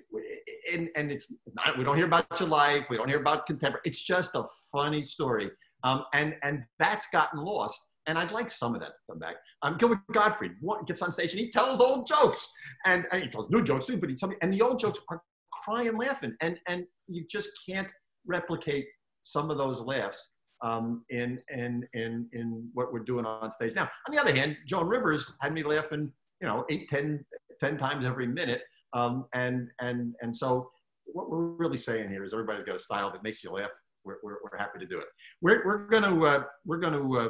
[0.72, 3.82] and, and it's not we don't hear about your life we don't hear about contemporary
[3.86, 5.50] it's just a funny story
[5.84, 9.36] um, and and that's gotten lost and I'd like some of that to come back.
[9.62, 10.54] Um, Gilbert Gottfried
[10.86, 12.50] gets on stage and he tells old jokes,
[12.86, 13.98] and, and he tells new jokes too.
[13.98, 15.22] But he, and the old jokes are
[15.64, 17.92] crying, laughing, and and you just can't
[18.26, 18.88] replicate
[19.22, 20.30] some of those laughs
[20.62, 23.90] um, in in in in what we're doing on stage now.
[24.08, 27.24] On the other hand, Joan Rivers had me laughing you know, eight, 10,
[27.60, 28.62] 10 times every minute.
[28.94, 30.70] Um, and, and, and so
[31.06, 33.72] what we're really saying here is everybody's got a style that makes you laugh.
[34.04, 35.08] We're, we're, we're happy to do it.
[35.42, 37.30] We're, we're going to, uh, we're going to uh,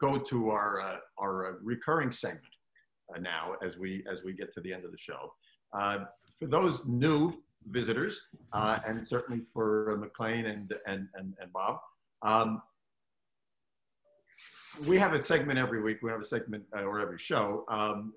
[0.00, 2.44] go to our, uh, our uh, recurring segment
[3.14, 5.32] uh, now as we, as we get to the end of the show.
[5.72, 6.04] Uh,
[6.38, 8.20] for those new visitors,
[8.52, 11.78] and certainly for McLean and, and, and, and Bob,
[12.22, 12.62] um,
[14.86, 15.98] we have a segment every week.
[16.02, 18.12] We have a segment uh, or every show, um,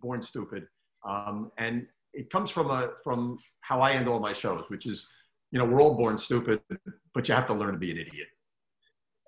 [0.00, 0.66] Born Stupid,
[1.04, 5.08] um, and it comes from a from how I end all my shows, which is,
[5.50, 6.60] you know, we're all born stupid,
[7.14, 8.28] but you have to learn to be an idiot.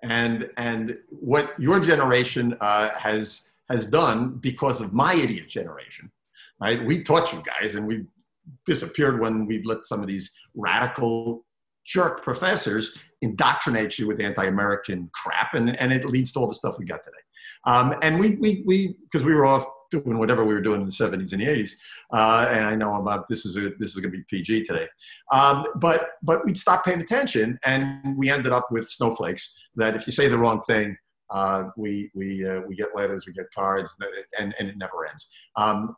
[0.03, 6.11] And and what your generation uh, has has done because of my idiot generation,
[6.59, 6.83] right?
[6.85, 8.05] We taught you guys, and we
[8.65, 11.45] disappeared when we let some of these radical
[11.89, 16.77] jerk professors indoctrinate you with anti-American crap, and, and it leads to all the stuff
[16.77, 17.17] we got today.
[17.65, 20.85] Um, and we, we, we, because we were off doing whatever we were doing in
[20.85, 21.71] the 70s and the 80s,
[22.13, 24.87] uh, and I know about this is a, this is going to be PG today,
[25.33, 29.53] um, but but we stopped paying attention, and we ended up with snowflakes.
[29.75, 30.95] That if you say the wrong thing,
[31.31, 33.95] uh, we we uh, we get letters, we get cards,
[34.39, 35.27] and and it never ends.
[35.55, 35.95] Um,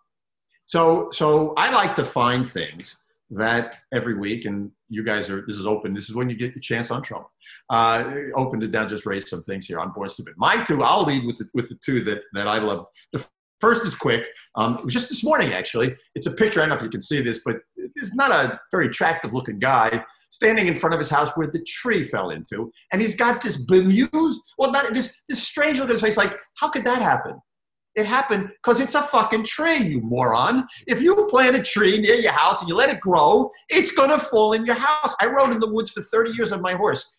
[0.65, 2.97] so so I like to find things
[3.31, 5.93] that every week, and you guys are, this is open.
[5.93, 7.25] This is when you get your chance on Trump.
[7.69, 10.33] Uh, open to now just raise some things here on Born Stupid.
[10.37, 12.85] My two, I'll lead with the, with the two that, that I love.
[13.13, 13.25] The
[13.61, 14.27] first is quick.
[14.55, 15.95] Um, it was just this morning, actually.
[16.15, 16.59] It's a picture.
[16.59, 19.59] I don't know if you can see this, but it's not a very attractive looking
[19.59, 22.71] guy standing in front of his house where the tree fell into.
[22.91, 26.37] And he's got this bemused, well, not this, this strange look on his face, like,
[26.55, 27.39] how could that happen?
[27.95, 30.65] It happened because it's a fucking tree, you moron.
[30.87, 34.17] If you plant a tree near your house and you let it grow, it's gonna
[34.17, 35.13] fall in your house.
[35.19, 37.17] I rode in the woods for 30 years on my horse.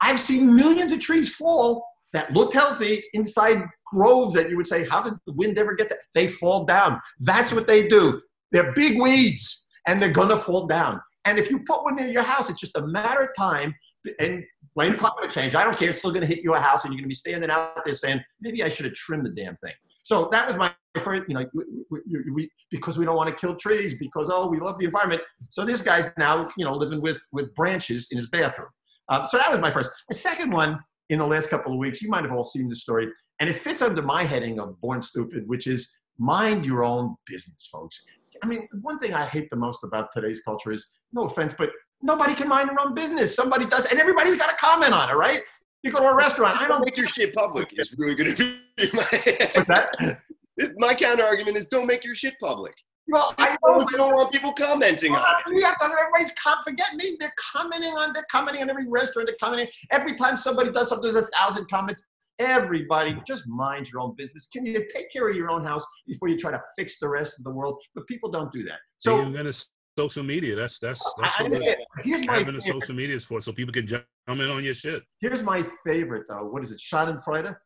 [0.00, 4.86] I've seen millions of trees fall that looked healthy inside groves that you would say,
[4.86, 5.98] How did the wind ever get that?
[6.14, 7.00] They fall down.
[7.20, 8.20] That's what they do.
[8.50, 11.00] They're big weeds and they're gonna fall down.
[11.24, 13.74] And if you put one near your house, it's just a matter of time.
[14.18, 14.44] And
[14.74, 15.54] blame climate change.
[15.54, 15.90] I don't care.
[15.90, 17.94] It's still going to hit your house, and you're going to be standing out there
[17.94, 19.72] saying, maybe I should have trimmed the damn thing.
[20.02, 23.34] So that was my first, you know, we, we, we, because we don't want to
[23.34, 25.22] kill trees, because oh, we love the environment.
[25.48, 28.68] So this guy's now, you know, living with with branches in his bathroom.
[29.08, 29.90] Um, so that was my first.
[30.08, 32.74] The second one in the last couple of weeks, you might have all seen the
[32.74, 33.08] story,
[33.40, 37.68] and it fits under my heading of Born Stupid, which is mind your own business,
[37.70, 38.02] folks.
[38.42, 41.70] I mean, one thing I hate the most about today's culture is, no offense, but
[42.02, 43.36] nobody can mind their own business.
[43.36, 45.42] Somebody does, and everybody's got to comment on it, right?
[45.82, 46.60] You go to a restaurant.
[46.60, 47.68] I don't make your shit public.
[47.72, 50.20] It's really going to be my, that.
[50.78, 52.74] my counter argument is don't make your shit public.
[53.08, 55.60] Well, I know you don't want people commenting well, on it.
[55.60, 57.16] Yeah, everybody's com- forget me.
[57.18, 58.12] They're commenting on.
[58.12, 59.26] They're commenting on every restaurant.
[59.26, 61.10] They're commenting every time somebody does something.
[61.10, 62.02] There's a thousand comments.
[62.38, 64.48] Everybody, just mind your own business.
[64.52, 67.38] Can you take care of your own house before you try to fix the rest
[67.38, 67.82] of the world?
[67.94, 68.78] But people don't do that.
[68.98, 69.52] So you're gonna
[69.98, 70.56] social media.
[70.56, 73.86] That's that's that's what I, here's having the social media is for, so people can
[73.86, 75.02] jump in on your shit.
[75.20, 76.26] Here's my favorite.
[76.30, 76.80] Uh, what is it?
[76.80, 77.56] Schadenfreude.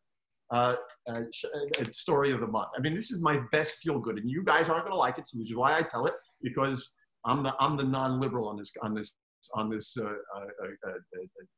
[0.49, 0.75] Uh,
[1.09, 1.21] uh,
[1.53, 2.69] uh, story of the month.
[2.77, 5.17] I mean, this is my best feel good, and you guys aren't going to like
[5.17, 6.89] it, so which is why I tell it because
[7.25, 9.11] I'm the I'm the non-liberal on this on this
[9.55, 10.93] on this uh, uh, uh, uh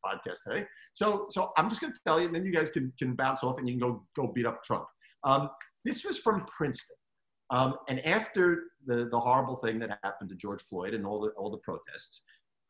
[0.06, 0.66] podcast today.
[0.94, 3.44] So so I'm just going to tell you, and then you guys can can bounce
[3.44, 4.86] off, and you can go go beat up Trump.
[5.24, 5.50] Um,
[5.86, 6.96] this was from Princeton.
[7.52, 11.30] Um, and after the, the horrible thing that happened to George Floyd and all the,
[11.32, 12.24] all the protests,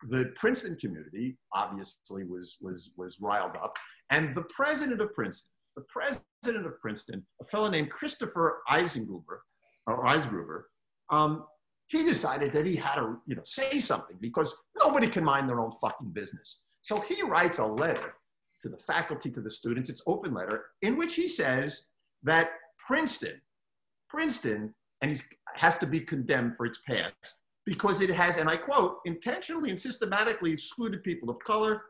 [0.10, 3.78] the Princeton community obviously was, was, was riled up.
[4.10, 9.40] And the president of Princeton, the president of Princeton, a fellow named Christopher Eisengruber,
[9.88, 10.66] or
[11.10, 11.46] um,
[11.88, 15.60] he decided that he had to, you know, say something because nobody can mind their
[15.60, 16.62] own fucking business.
[16.82, 18.14] So he writes a letter
[18.62, 21.86] to the faculty, to the students, it's open letter, in which he says
[22.24, 22.50] that
[22.86, 23.42] Princeton
[24.10, 25.18] Princeton, and he
[25.56, 29.80] has to be condemned for its past because it has, and I quote, intentionally and
[29.80, 31.84] systematically excluded people of color,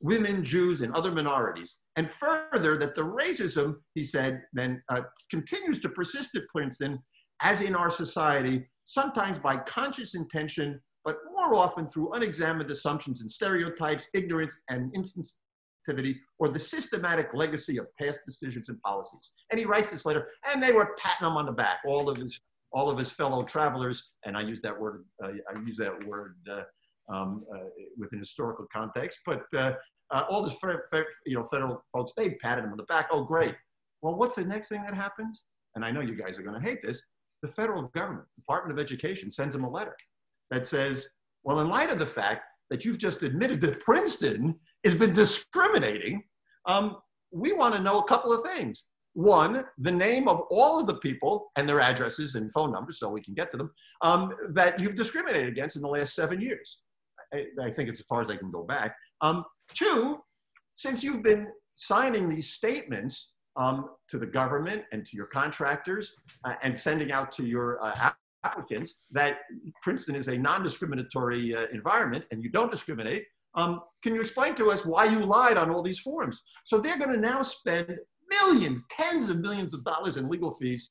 [0.00, 1.78] women, Jews, and other minorities.
[1.96, 5.00] And further, that the racism, he said, then uh,
[5.30, 7.00] continues to persist at Princeton,
[7.42, 13.30] as in our society, sometimes by conscious intention, but more often through unexamined assumptions and
[13.30, 15.38] stereotypes, ignorance, and instance,
[16.38, 19.32] or the systematic legacy of past decisions and policies.
[19.50, 22.16] And he writes this letter, and they were patting him on the back, all of
[22.16, 22.40] his,
[22.72, 26.36] all of his fellow travelers, and I use that word, uh, I use that word
[26.50, 26.62] uh,
[27.12, 27.60] um, uh,
[27.96, 29.72] with an historical context, but uh,
[30.10, 33.08] uh, all the you know, federal folks, they patted him on the back.
[33.10, 33.54] Oh, great.
[34.02, 35.44] Well, what's the next thing that happens?
[35.74, 37.02] And I know you guys are going to hate this.
[37.42, 39.94] The federal government, Department of Education, sends him a letter
[40.50, 41.08] that says,
[41.44, 46.22] well, in light of the fact that you've just admitted that Princeton has been discriminating,
[46.66, 46.96] um,
[47.30, 48.84] we want to know a couple of things.
[49.14, 53.08] One, the name of all of the people and their addresses and phone numbers, so
[53.08, 53.70] we can get to them,
[54.02, 56.78] um, that you've discriminated against in the last seven years.
[57.34, 58.94] I, I think it's as far as I can go back.
[59.20, 60.20] Um, two,
[60.74, 66.14] since you've been signing these statements um, to the government and to your contractors
[66.44, 68.12] uh, and sending out to your uh,
[68.44, 69.38] applicants that
[69.82, 73.24] Princeton is a non-discriminatory uh, environment and you don't discriminate,
[73.58, 76.42] um, can you explain to us why you lied on all these forms?
[76.64, 77.96] So they're going to now spend
[78.30, 80.90] millions, tens of millions of dollars in legal fees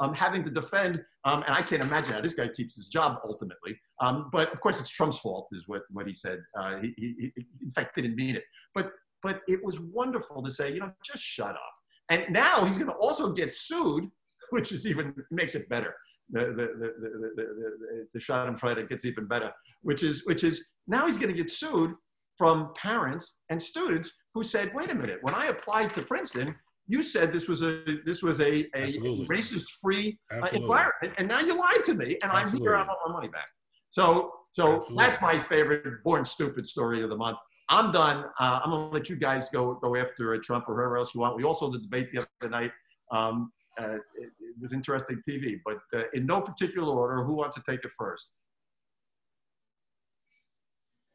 [0.00, 3.18] um, having to defend, um, and I can't imagine how this guy keeps his job
[3.24, 3.78] ultimately.
[4.00, 6.40] Um, but of course, it's Trump's fault, is what, what he said.
[6.58, 8.44] Uh, he, he, he, in fact, didn't mean it.
[8.74, 8.90] But,
[9.22, 11.74] but it was wonderful to say, you know, just shut up.
[12.08, 14.10] And now he's going to also get sued,
[14.50, 15.94] which is even makes it better
[16.32, 21.06] the the the the, the, the Schadenfreude gets even better, which is which is now
[21.06, 21.92] he's going to get sued
[22.36, 26.54] from parents and students who said, "Wait a minute, when I applied to Princeton,
[26.86, 31.40] you said this was a this was a, a racist free uh, environment, and now
[31.40, 32.58] you lied to me, and Absolutely.
[32.58, 32.76] I'm here.
[32.76, 33.48] I want my money back."
[33.90, 35.04] So so Absolutely.
[35.04, 37.38] that's my favorite born stupid story of the month.
[37.68, 38.24] I'm done.
[38.38, 41.36] Uh, I'm gonna let you guys go go after Trump or whoever else you want.
[41.36, 42.72] We also did the debate the other night.
[43.10, 47.56] Um, uh, it, it, was interesting TV, but uh, in no particular order, who wants
[47.56, 48.30] to take it first?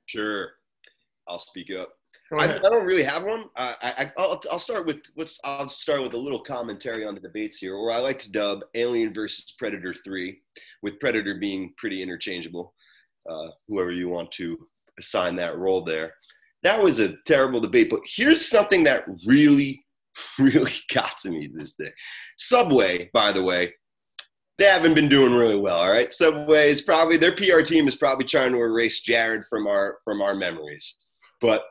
[0.07, 0.49] Sure,
[1.27, 1.93] I'll speak up.
[2.33, 3.45] I, I, don't really have one.
[3.55, 5.39] I, I, will start with let's.
[5.45, 8.61] I'll start with a little commentary on the debates here, or I like to dub
[8.75, 10.41] Alien versus Predator Three,
[10.83, 12.73] with Predator being pretty interchangeable.
[13.29, 14.57] Uh, whoever you want to
[14.99, 16.13] assign that role there.
[16.63, 19.85] That was a terrible debate, but here's something that really
[20.39, 21.91] really got to me this day.
[22.37, 23.73] Subway, by the way,
[24.57, 25.77] they haven't been doing really well.
[25.77, 29.67] All right, Subway is probably their PR team is probably trying to erase Jared from
[29.67, 30.95] our from our memories,
[31.41, 31.63] but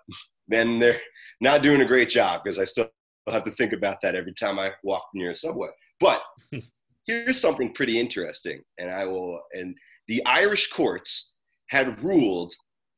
[0.49, 1.01] then they're
[1.40, 2.88] not doing a great job because I still
[3.29, 5.68] have to think about that every time I walk near a Subway.
[5.99, 6.22] But
[7.07, 9.77] here's something pretty interesting, and I will and
[10.09, 11.35] the Irish courts
[11.68, 12.55] had ruled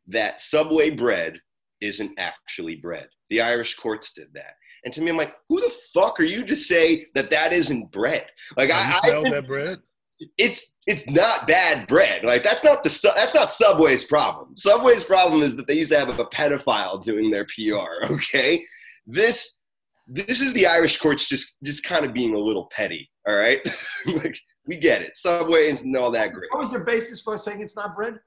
[0.09, 1.41] that Subway bread
[1.81, 3.09] isn't actually bread.
[3.31, 4.55] The Irish courts did that.
[4.85, 7.91] And to me, I'm like, who the fuck are you to say that that isn't
[7.93, 8.27] bread?
[8.57, 9.79] Like, Have I, you I smelled that bread?
[10.37, 12.25] it's it's not bad bread.
[12.25, 14.57] Like that's not the Su- that's not Subway's problem.
[14.57, 18.05] Subway's problem is that they used to have a pedophile doing their PR.
[18.13, 18.65] Okay,
[19.07, 19.63] this
[20.09, 23.09] this is the Irish courts just just kind of being a little petty.
[23.27, 23.61] All right,
[24.07, 25.17] like we get it.
[25.17, 26.51] Subway isn't all that great.
[26.51, 28.19] What was their basis for saying it's not bread?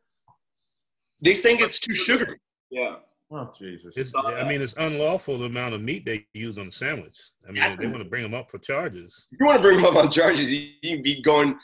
[1.21, 2.39] They think it's too sugary.
[2.71, 2.95] Yeah.
[3.33, 3.95] Oh Jesus!
[3.95, 7.17] It's, uh, I mean, it's unlawful the amount of meat they use on the sandwich.
[7.47, 9.27] I mean, they want to bring them up for charges.
[9.31, 11.57] You want to bring them up on charges, you, you be going.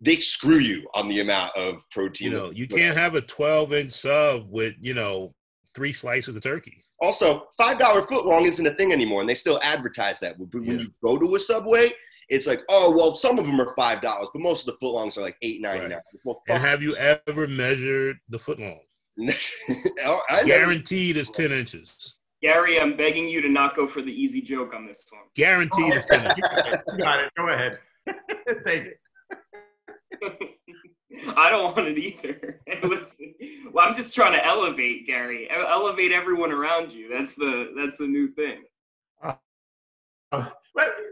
[0.00, 2.32] They screw you on the amount of protein.
[2.32, 5.34] You know, you can't have a 12 inch sub with, you know,
[5.76, 6.82] three slices of turkey.
[7.02, 10.38] Also, five dollar foot long isn't a thing anymore, and they still advertise that.
[10.38, 10.72] But when Yeah.
[10.84, 11.92] you go to a Subway,
[12.28, 15.16] it's like, oh well, some of them are five dollars, but most of the footlongs
[15.16, 16.00] are like eight ninety nine.
[16.24, 18.78] Well, And have you ever measured the foot long?
[18.78, 18.89] Oh,
[20.30, 22.16] I Guaranteed it's 10 inches.
[22.42, 25.22] Gary, I'm begging you to not go for the easy joke on this one.
[25.34, 26.82] Guaranteed it's 10 inches.
[26.92, 27.30] You got it.
[27.36, 27.78] Go ahead.
[28.64, 29.00] Take it.
[31.36, 32.60] I don't want it either.
[32.82, 33.34] Listen,
[33.72, 37.08] well, I'm just trying to elevate Gary, elevate everyone around you.
[37.10, 38.62] That's the that's the new thing.
[40.32, 40.52] Well,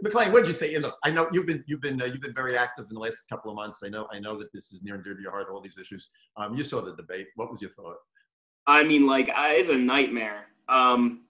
[0.02, 0.78] McLean, what did you think?
[0.78, 3.28] Know, I know you've been you've been uh, you've been very active in the last
[3.28, 3.81] couple of months.
[3.85, 5.48] I know I know that this is near and dear to your heart.
[5.52, 6.11] All these issues.
[6.37, 7.26] Um, you saw the debate.
[7.35, 7.96] What was your thought?
[8.66, 10.46] I mean, like, I, it's a nightmare.
[10.68, 11.24] Um,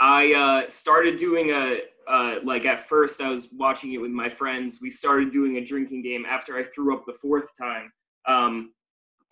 [0.00, 4.28] I uh, started doing a uh, like at first I was watching it with my
[4.28, 4.78] friends.
[4.80, 7.92] We started doing a drinking game after I threw up the fourth time.
[8.26, 8.72] Um,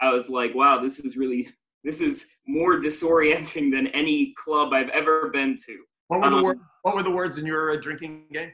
[0.00, 1.48] I was like, wow, this is really
[1.82, 5.78] this is more disorienting than any club I've ever been to.
[6.08, 6.60] What were the Um, words?
[6.82, 8.52] What were the words in your uh, drinking game?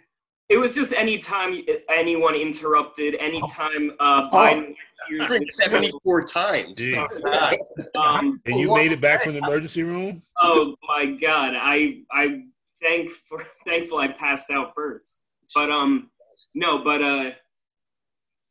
[0.49, 4.75] It was just anytime anyone interrupted, anytime uh, Biden.
[5.05, 6.81] accused drink seventy four times.
[7.95, 10.23] Um, And you made it back from the emergency room?
[10.41, 12.43] oh my god, I I
[12.83, 15.23] thank for thankful I passed out first.
[15.55, 16.11] But um,
[16.55, 17.31] no, but uh,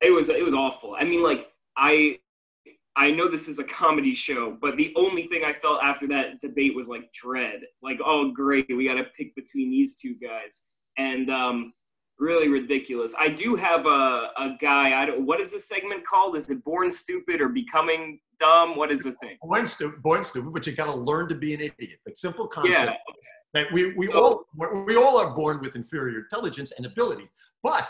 [0.01, 0.95] it was it was awful.
[0.97, 2.19] I mean, like I
[2.97, 6.41] I know this is a comedy show, but the only thing I felt after that
[6.41, 7.62] debate was like dread.
[7.82, 10.65] Like, oh great, we got to pick between these two guys,
[10.97, 11.73] and um,
[12.19, 13.15] really ridiculous.
[13.17, 13.89] I do have a
[14.38, 15.01] a guy.
[15.01, 15.25] I don't.
[15.25, 16.36] What is this segment called?
[16.36, 18.75] Is it Born Stupid or Becoming Dumb?
[18.75, 19.38] What is the thing?
[19.41, 21.99] Born stupid, born stupid, but you got to learn to be an idiot.
[22.06, 22.95] The simple concept Yeah.
[23.54, 27.30] that we we So- all we all are born with inferior intelligence and ability,
[27.63, 27.89] but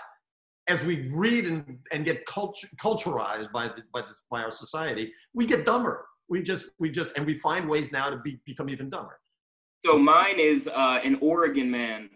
[0.72, 5.12] as we read and, and get culture, culturized by the, by this by our society,
[5.34, 6.06] we get dumber.
[6.30, 9.20] We just we just and we find ways now to be become even dumber.
[9.84, 12.10] So mine is uh, an Oregon man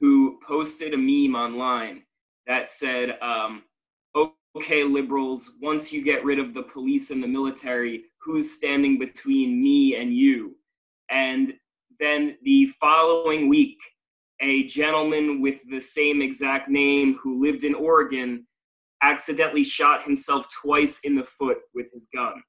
[0.00, 2.02] who posted a meme online
[2.46, 3.62] that said, um,
[4.56, 9.62] "Okay, liberals, once you get rid of the police and the military, who's standing between
[9.62, 10.56] me and you?"
[11.10, 11.54] And
[12.00, 13.78] then the following week,
[14.40, 18.46] a gentleman with the same exact name who lived in Oregon
[19.02, 22.42] accidentally shot himself twice in the foot with his gun.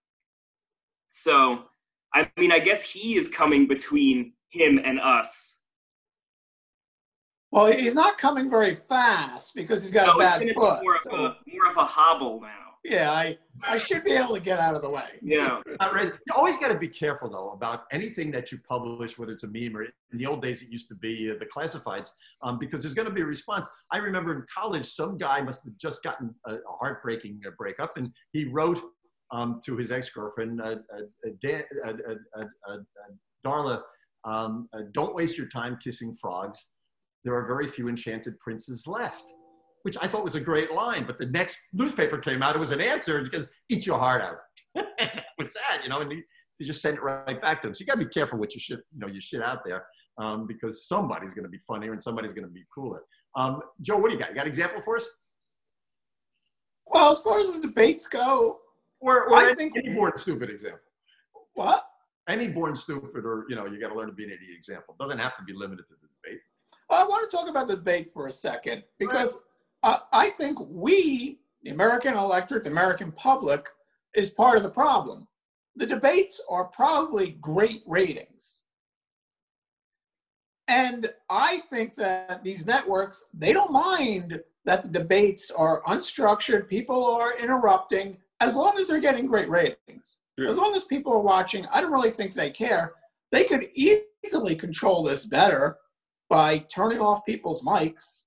[1.12, 1.64] So,
[2.14, 5.62] I mean, I guess he is coming between him and us.
[7.52, 10.84] Well, he's not coming very fast because he's got So a bad gonna foot.
[10.84, 12.71] more of, So, a, more of a hobble now.
[12.84, 13.38] Yeah, I,
[13.70, 15.04] I should be able to get out of the way.
[15.22, 15.62] Yeah.
[15.68, 19.48] You always got to be careful though about anything that you publish, whether it's a
[19.48, 22.10] meme or in the old days it used to be uh, the classifieds,
[22.42, 23.70] um, because there's going to be a response.
[23.92, 27.98] I remember in college, some guy must have just gotten a, a heartbreaking uh, breakup,
[27.98, 28.82] and he wrote
[29.32, 32.78] um, to his ex-girlfriend, uh, uh, uh, Dan, uh, uh, uh, uh, uh,
[33.46, 33.82] Darla,
[34.26, 36.68] um, uh, "Don't waste your time kissing frogs.
[37.24, 39.24] There are very few enchanted princes left."
[39.84, 42.72] Which I thought was a great line, but the next newspaper came out, it was
[42.72, 44.38] an answer because eat your heart out.
[45.00, 46.22] it was sad, you know, and you,
[46.60, 47.74] you just send it right back to them.
[47.74, 49.86] So you got to be careful what you shit, you know, you shit out there,
[50.20, 53.02] um, because somebody's going to be funnier and somebody's going to be cooler.
[53.36, 54.30] Um, Joe, what do you got?
[54.30, 55.10] You got an example for us?
[56.88, 58.60] Well, as far as the debates go,
[59.00, 60.80] Or, or I any, think- any born stupid example?
[61.54, 61.86] what?
[62.30, 64.96] Any born stupid, or you know, you got to learn to be an idiot example.
[65.00, 66.40] Doesn't have to be limited to the debate.
[66.90, 69.40] Well, I want to talk about the debate for a second because
[69.84, 73.68] uh, I think we, the American electorate, the American public,
[74.16, 75.28] is part of the problem.
[75.76, 78.60] The debates are probably great ratings.
[80.68, 87.06] And I think that these networks, they don't mind that the debates are unstructured, people
[87.06, 90.20] are interrupting, as long as they're getting great ratings.
[90.40, 90.50] Sure.
[90.50, 92.94] As long as people are watching, I don't really think they care.
[93.32, 95.78] They could easily control this better
[96.30, 98.22] by turning off people's mics.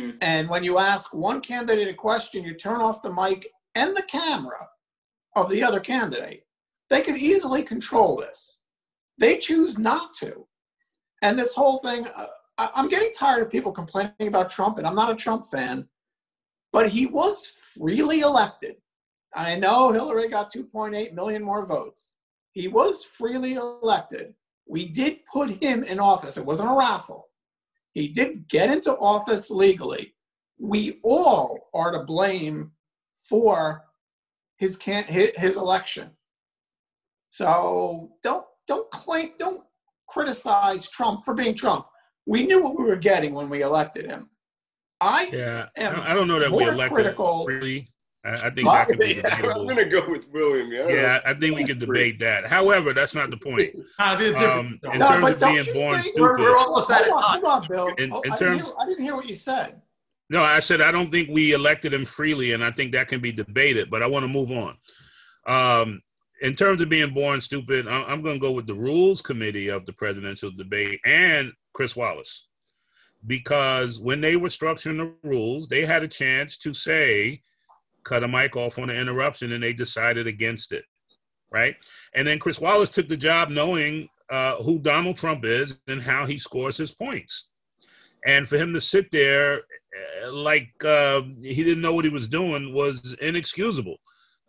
[0.00, 0.10] Hmm.
[0.20, 4.02] And when you ask one candidate a question, you turn off the mic and the
[4.02, 4.68] camera
[5.36, 6.44] of the other candidate.
[6.88, 8.60] They could easily control this.
[9.18, 10.46] They choose not to.
[11.22, 12.26] And this whole thing, uh,
[12.58, 15.88] I'm getting tired of people complaining about Trump, and I'm not a Trump fan,
[16.72, 18.76] but he was freely elected.
[19.34, 22.16] I know Hillary got 2.8 million more votes.
[22.52, 24.34] He was freely elected.
[24.66, 26.36] We did put him in office.
[26.36, 27.29] It wasn't a raffle.
[27.92, 30.14] He didn't get into office legally.
[30.58, 32.72] We all are to blame
[33.28, 33.84] for
[34.58, 36.10] his can his, his election.
[37.30, 39.64] So don't don't claim don't
[40.08, 41.86] criticize Trump for being Trump.
[42.26, 44.30] We knew what we were getting when we elected him.
[45.00, 47.90] I Yeah, I don't know that we elected critical- really.
[48.24, 50.70] I, I think My- that could be Yeah, I'm gonna go with William.
[50.72, 52.46] Yeah, Yeah, I think we could debate that.
[52.46, 53.60] However, that's not the point.
[53.60, 56.40] It'd be a different Um, in No, terms but of being born think- we're, stupid,
[56.40, 57.40] we're almost out hold of on, time.
[57.42, 57.88] hold on, Bill.
[58.04, 59.80] In- Oh, in I, didn't terms- hear, I didn't hear what you said.
[60.28, 63.20] No, I said I don't think we elected him freely, and I think that can
[63.20, 63.90] be debated.
[63.90, 64.76] But I want to move on.
[65.46, 66.00] Um,
[66.42, 69.68] in terms of being born stupid, I'm, I'm going to go with the rules committee
[69.68, 72.46] of the presidential debate and Chris Wallace,
[73.26, 77.42] because when they were structuring the rules, they had a chance to say,
[78.04, 80.84] "Cut a mic off on an interruption," and they decided against it,
[81.50, 81.76] right?
[82.14, 86.26] And then Chris Wallace took the job knowing uh, who Donald Trump is and how
[86.26, 87.48] he scores his points.
[88.26, 89.62] And for him to sit there
[90.24, 93.96] uh, like uh, he didn't know what he was doing was inexcusable.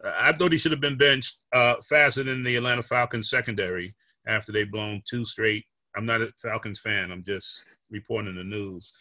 [0.03, 3.95] I thought he should have been benched uh, faster than the Atlanta Falcons secondary
[4.27, 5.65] after they blown two straight.
[5.95, 7.11] I'm not a Falcons fan.
[7.11, 8.93] I'm just reporting the news.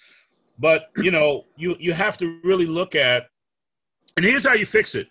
[0.59, 3.26] But you know, you you have to really look at,
[4.16, 5.08] and here's how you fix it.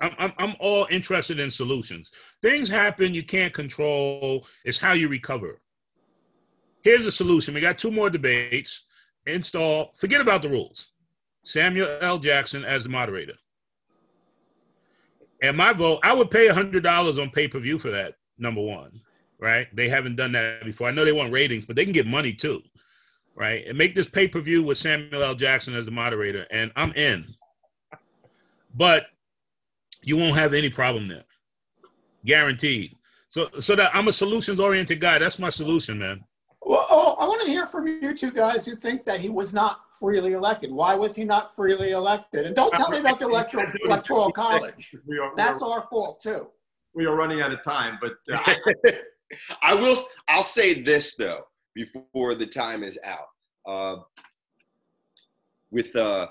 [0.00, 2.10] I'm, I'm, I'm all interested in solutions.
[2.42, 4.46] Things happen you can't control.
[4.64, 5.60] It's how you recover.
[6.82, 7.54] Here's a solution.
[7.54, 8.84] We got two more debates.
[9.26, 10.90] Install, forget about the rules.
[11.42, 12.18] Samuel L.
[12.18, 13.34] Jackson as the moderator.
[15.42, 19.00] And my vote, I would pay $100 on pay per view for that, number one,
[19.38, 19.74] right?
[19.74, 20.88] They haven't done that before.
[20.88, 22.62] I know they want ratings, but they can get money too,
[23.34, 23.66] right?
[23.66, 25.34] And make this pay per view with Samuel L.
[25.34, 27.26] Jackson as the moderator, and I'm in.
[28.74, 29.06] But
[30.02, 31.24] you won't have any problem there,
[32.24, 32.96] guaranteed.
[33.28, 35.18] So, so that I'm a solutions oriented guy.
[35.18, 36.24] That's my solution, man.
[36.62, 39.54] Well, oh, I want to hear from you two guys who think that he was
[39.54, 40.70] not freely elected.
[40.70, 42.46] Why was he not freely elected?
[42.46, 44.94] And don't tell me about the electoral, electoral college.
[45.06, 46.48] We are, we That's are, our fault too.
[46.94, 48.56] we are running out of time, but uh, I,
[49.62, 49.96] I will.
[50.28, 51.44] I'll say this though
[51.74, 53.28] before the time is out.
[53.66, 53.96] Uh,
[55.70, 56.26] with uh,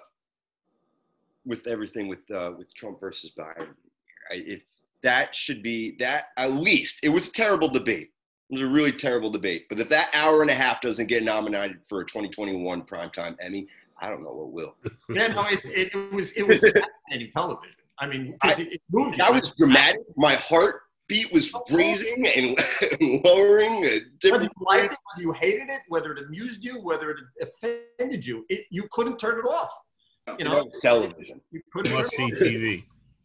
[1.49, 3.69] with everything with uh, with Trump versus Biden,
[4.31, 4.61] I, if
[5.03, 8.11] that should be that at least it was a terrible debate.
[8.49, 9.65] It was a really terrible debate.
[9.69, 13.67] But if that hour and a half doesn't get nominated for a 2021 primetime Emmy,
[13.99, 14.75] I don't know what will.
[15.09, 16.59] yeah, no, it, it, was it was
[17.09, 17.75] fascinating television.
[17.99, 19.17] I mean, 'cause it, it moved.
[19.17, 20.01] That was dramatic.
[20.15, 22.57] My heartbeat was raising and
[23.25, 23.81] lowering.
[23.81, 28.25] whether you liked it, whether you hated it, whether it amused you, whether it offended
[28.25, 29.71] you, it, you couldn't turn it off.
[30.37, 31.41] You You know, know, it's television.
[31.51, 31.93] you couldn't.
[31.93, 32.53] Must see turn it off.
[32.53, 32.83] TV.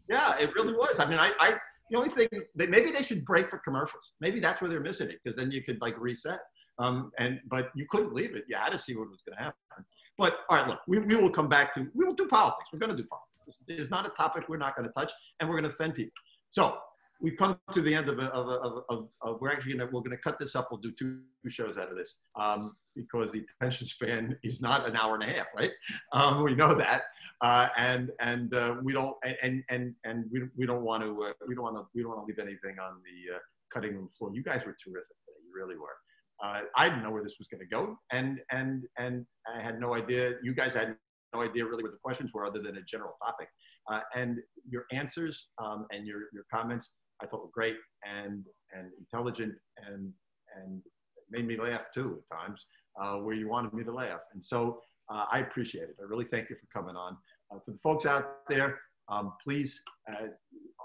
[0.09, 1.01] Yeah, it really was.
[1.01, 1.55] I mean, I, I
[1.91, 4.13] the only thing they maybe they should break for commercials.
[4.21, 6.41] Maybe that's where they're missing it because then you could like reset.
[6.79, 8.45] Um, and but you couldn't leave it.
[8.49, 9.85] You had to see what was going to happen.
[10.19, 12.71] But all right, look, we, we will come back to we will do politics.
[12.73, 13.63] We're going to do politics.
[13.69, 15.95] It is not a topic we're not going to touch, and we're going to offend
[15.95, 16.13] people.
[16.51, 16.79] So
[17.25, 19.89] we've come to the end of a, of, a, of, of, of we're actually to
[19.91, 20.69] we're to cut this up.
[20.71, 24.87] We'll do two, two shows out of this um, because the attention span is not
[24.87, 25.71] an hour and a half, right?
[26.13, 27.05] Um, we know that,
[27.41, 31.33] uh, and and uh, we don't and and and we, we don't want to uh,
[31.49, 33.39] we don't want to we don't want to leave anything on the uh,
[33.73, 34.31] cutting room floor.
[34.35, 35.17] You guys were terrific.
[35.25, 35.39] Today.
[35.47, 35.97] You really were.
[36.43, 39.81] Uh, I didn't know where this was going to go, and and and I had
[39.81, 40.35] no idea.
[40.43, 40.97] You guys had
[41.35, 43.49] no idea really what the questions were, other than a general topic.
[43.91, 46.93] Uh, and your answers um, and your your comments,
[47.23, 48.45] I thought were great and
[48.77, 49.55] and intelligent
[49.87, 50.13] and
[50.57, 50.83] and
[51.31, 52.67] made me laugh too at times
[53.01, 54.21] uh, where you wanted me to laugh.
[54.33, 55.97] And so uh, I appreciate it.
[56.01, 57.17] I really thank you for coming on.
[57.51, 60.27] Uh, for the folks out there, um, please, uh,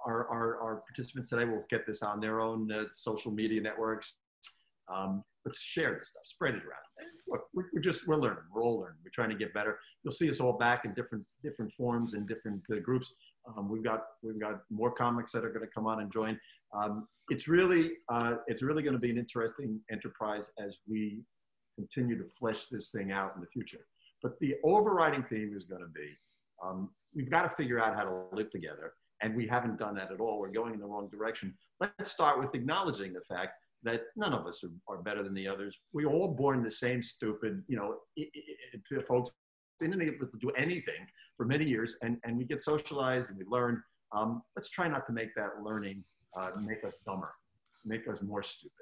[0.05, 4.15] our, our, our participants today will get this on their own uh, social media networks.
[4.93, 7.09] Um, but share this stuff, spread it around.
[7.27, 8.43] Look, we're, we're just we're learning.
[8.53, 8.97] We're all learning.
[9.03, 9.79] We're trying to get better.
[10.03, 13.13] You'll see us all back in different different forms and different uh, groups.
[13.47, 16.39] Um, we've got we've got more comics that are going to come on and join.
[16.77, 21.21] Um, it's really uh, it's really going to be an interesting enterprise as we
[21.75, 23.85] continue to flesh this thing out in the future.
[24.21, 26.15] But the overriding theme is going to be
[26.63, 28.93] um, we've got to figure out how to live together.
[29.21, 30.39] And we haven't done that at all.
[30.39, 31.53] We're going in the wrong direction.
[31.81, 35.47] Let's start with acknowledging the fact that none of us are, are better than the
[35.47, 35.81] others.
[35.93, 37.97] We're all born the same stupid, you know,
[39.07, 39.31] folks
[39.87, 43.45] didn't able to do anything for many years, and, and we get socialized and we
[43.45, 43.81] learn.
[44.15, 46.03] Um, let's try not to make that learning
[46.37, 47.31] uh, make us dumber,
[47.85, 48.73] make us more stupid.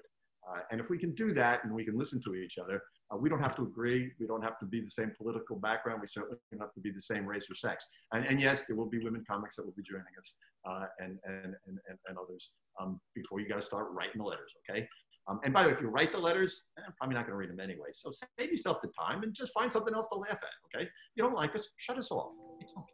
[0.49, 2.81] Uh, and if we can do that and we can listen to each other,
[3.11, 4.11] uh, we don't have to agree.
[4.19, 5.99] We don't have to be the same political background.
[6.01, 7.85] We certainly don't have to be the same race or sex.
[8.13, 11.17] And, and yes, there will be women comics that will be joining us uh, and,
[11.25, 14.87] and, and, and, others um, before you got to start writing the letters, okay?
[15.27, 17.33] Um, and by the way, if you write the letters, eh, I'm probably not going
[17.33, 17.89] to read them anyway.
[17.91, 20.89] So save yourself the time and just find something else to laugh at, okay?
[21.15, 22.33] You don't like us, shut us off.
[22.61, 22.85] It's okay.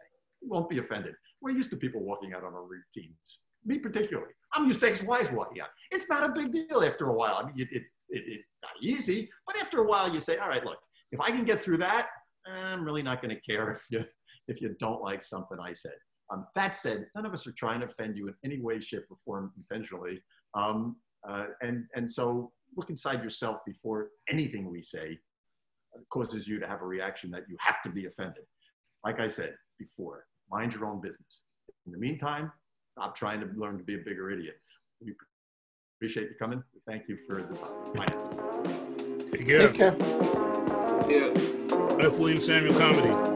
[0.42, 1.14] We won't be offended.
[1.42, 3.44] We're used to people walking out on our routines.
[3.66, 4.32] Me particularly.
[4.54, 5.70] I'm used to ex-wives walking out.
[5.92, 7.36] It's not a big deal after a while.
[7.36, 10.50] I mean, it, it, it, it not easy, but after a while you say, all
[10.50, 10.80] right, look,
[11.12, 12.08] if I can get through that,
[12.46, 14.04] I'm really not going to care if you,
[14.48, 15.94] if you don't like something I said.
[16.32, 19.04] Um, that said, none of us are trying to offend you in any way, shape,
[19.10, 20.22] or form intentionally.
[20.56, 20.96] Um,
[21.28, 25.18] uh, and, and so look inside yourself before anything we say
[26.10, 28.46] causes you to have a reaction that you have to be offended.
[29.04, 31.44] Like I said before, mind your own business.
[31.86, 32.52] In the meantime,
[32.88, 34.56] stop trying to learn to be a bigger idiot.
[35.02, 35.14] We
[35.98, 36.64] appreciate you coming.
[36.88, 37.56] Thank you for the
[37.98, 39.32] time.
[39.32, 39.68] Take care.
[39.68, 39.96] Take care.
[41.10, 42.06] Yeah.
[42.06, 42.18] F.
[42.18, 43.33] William Samuel Comedy.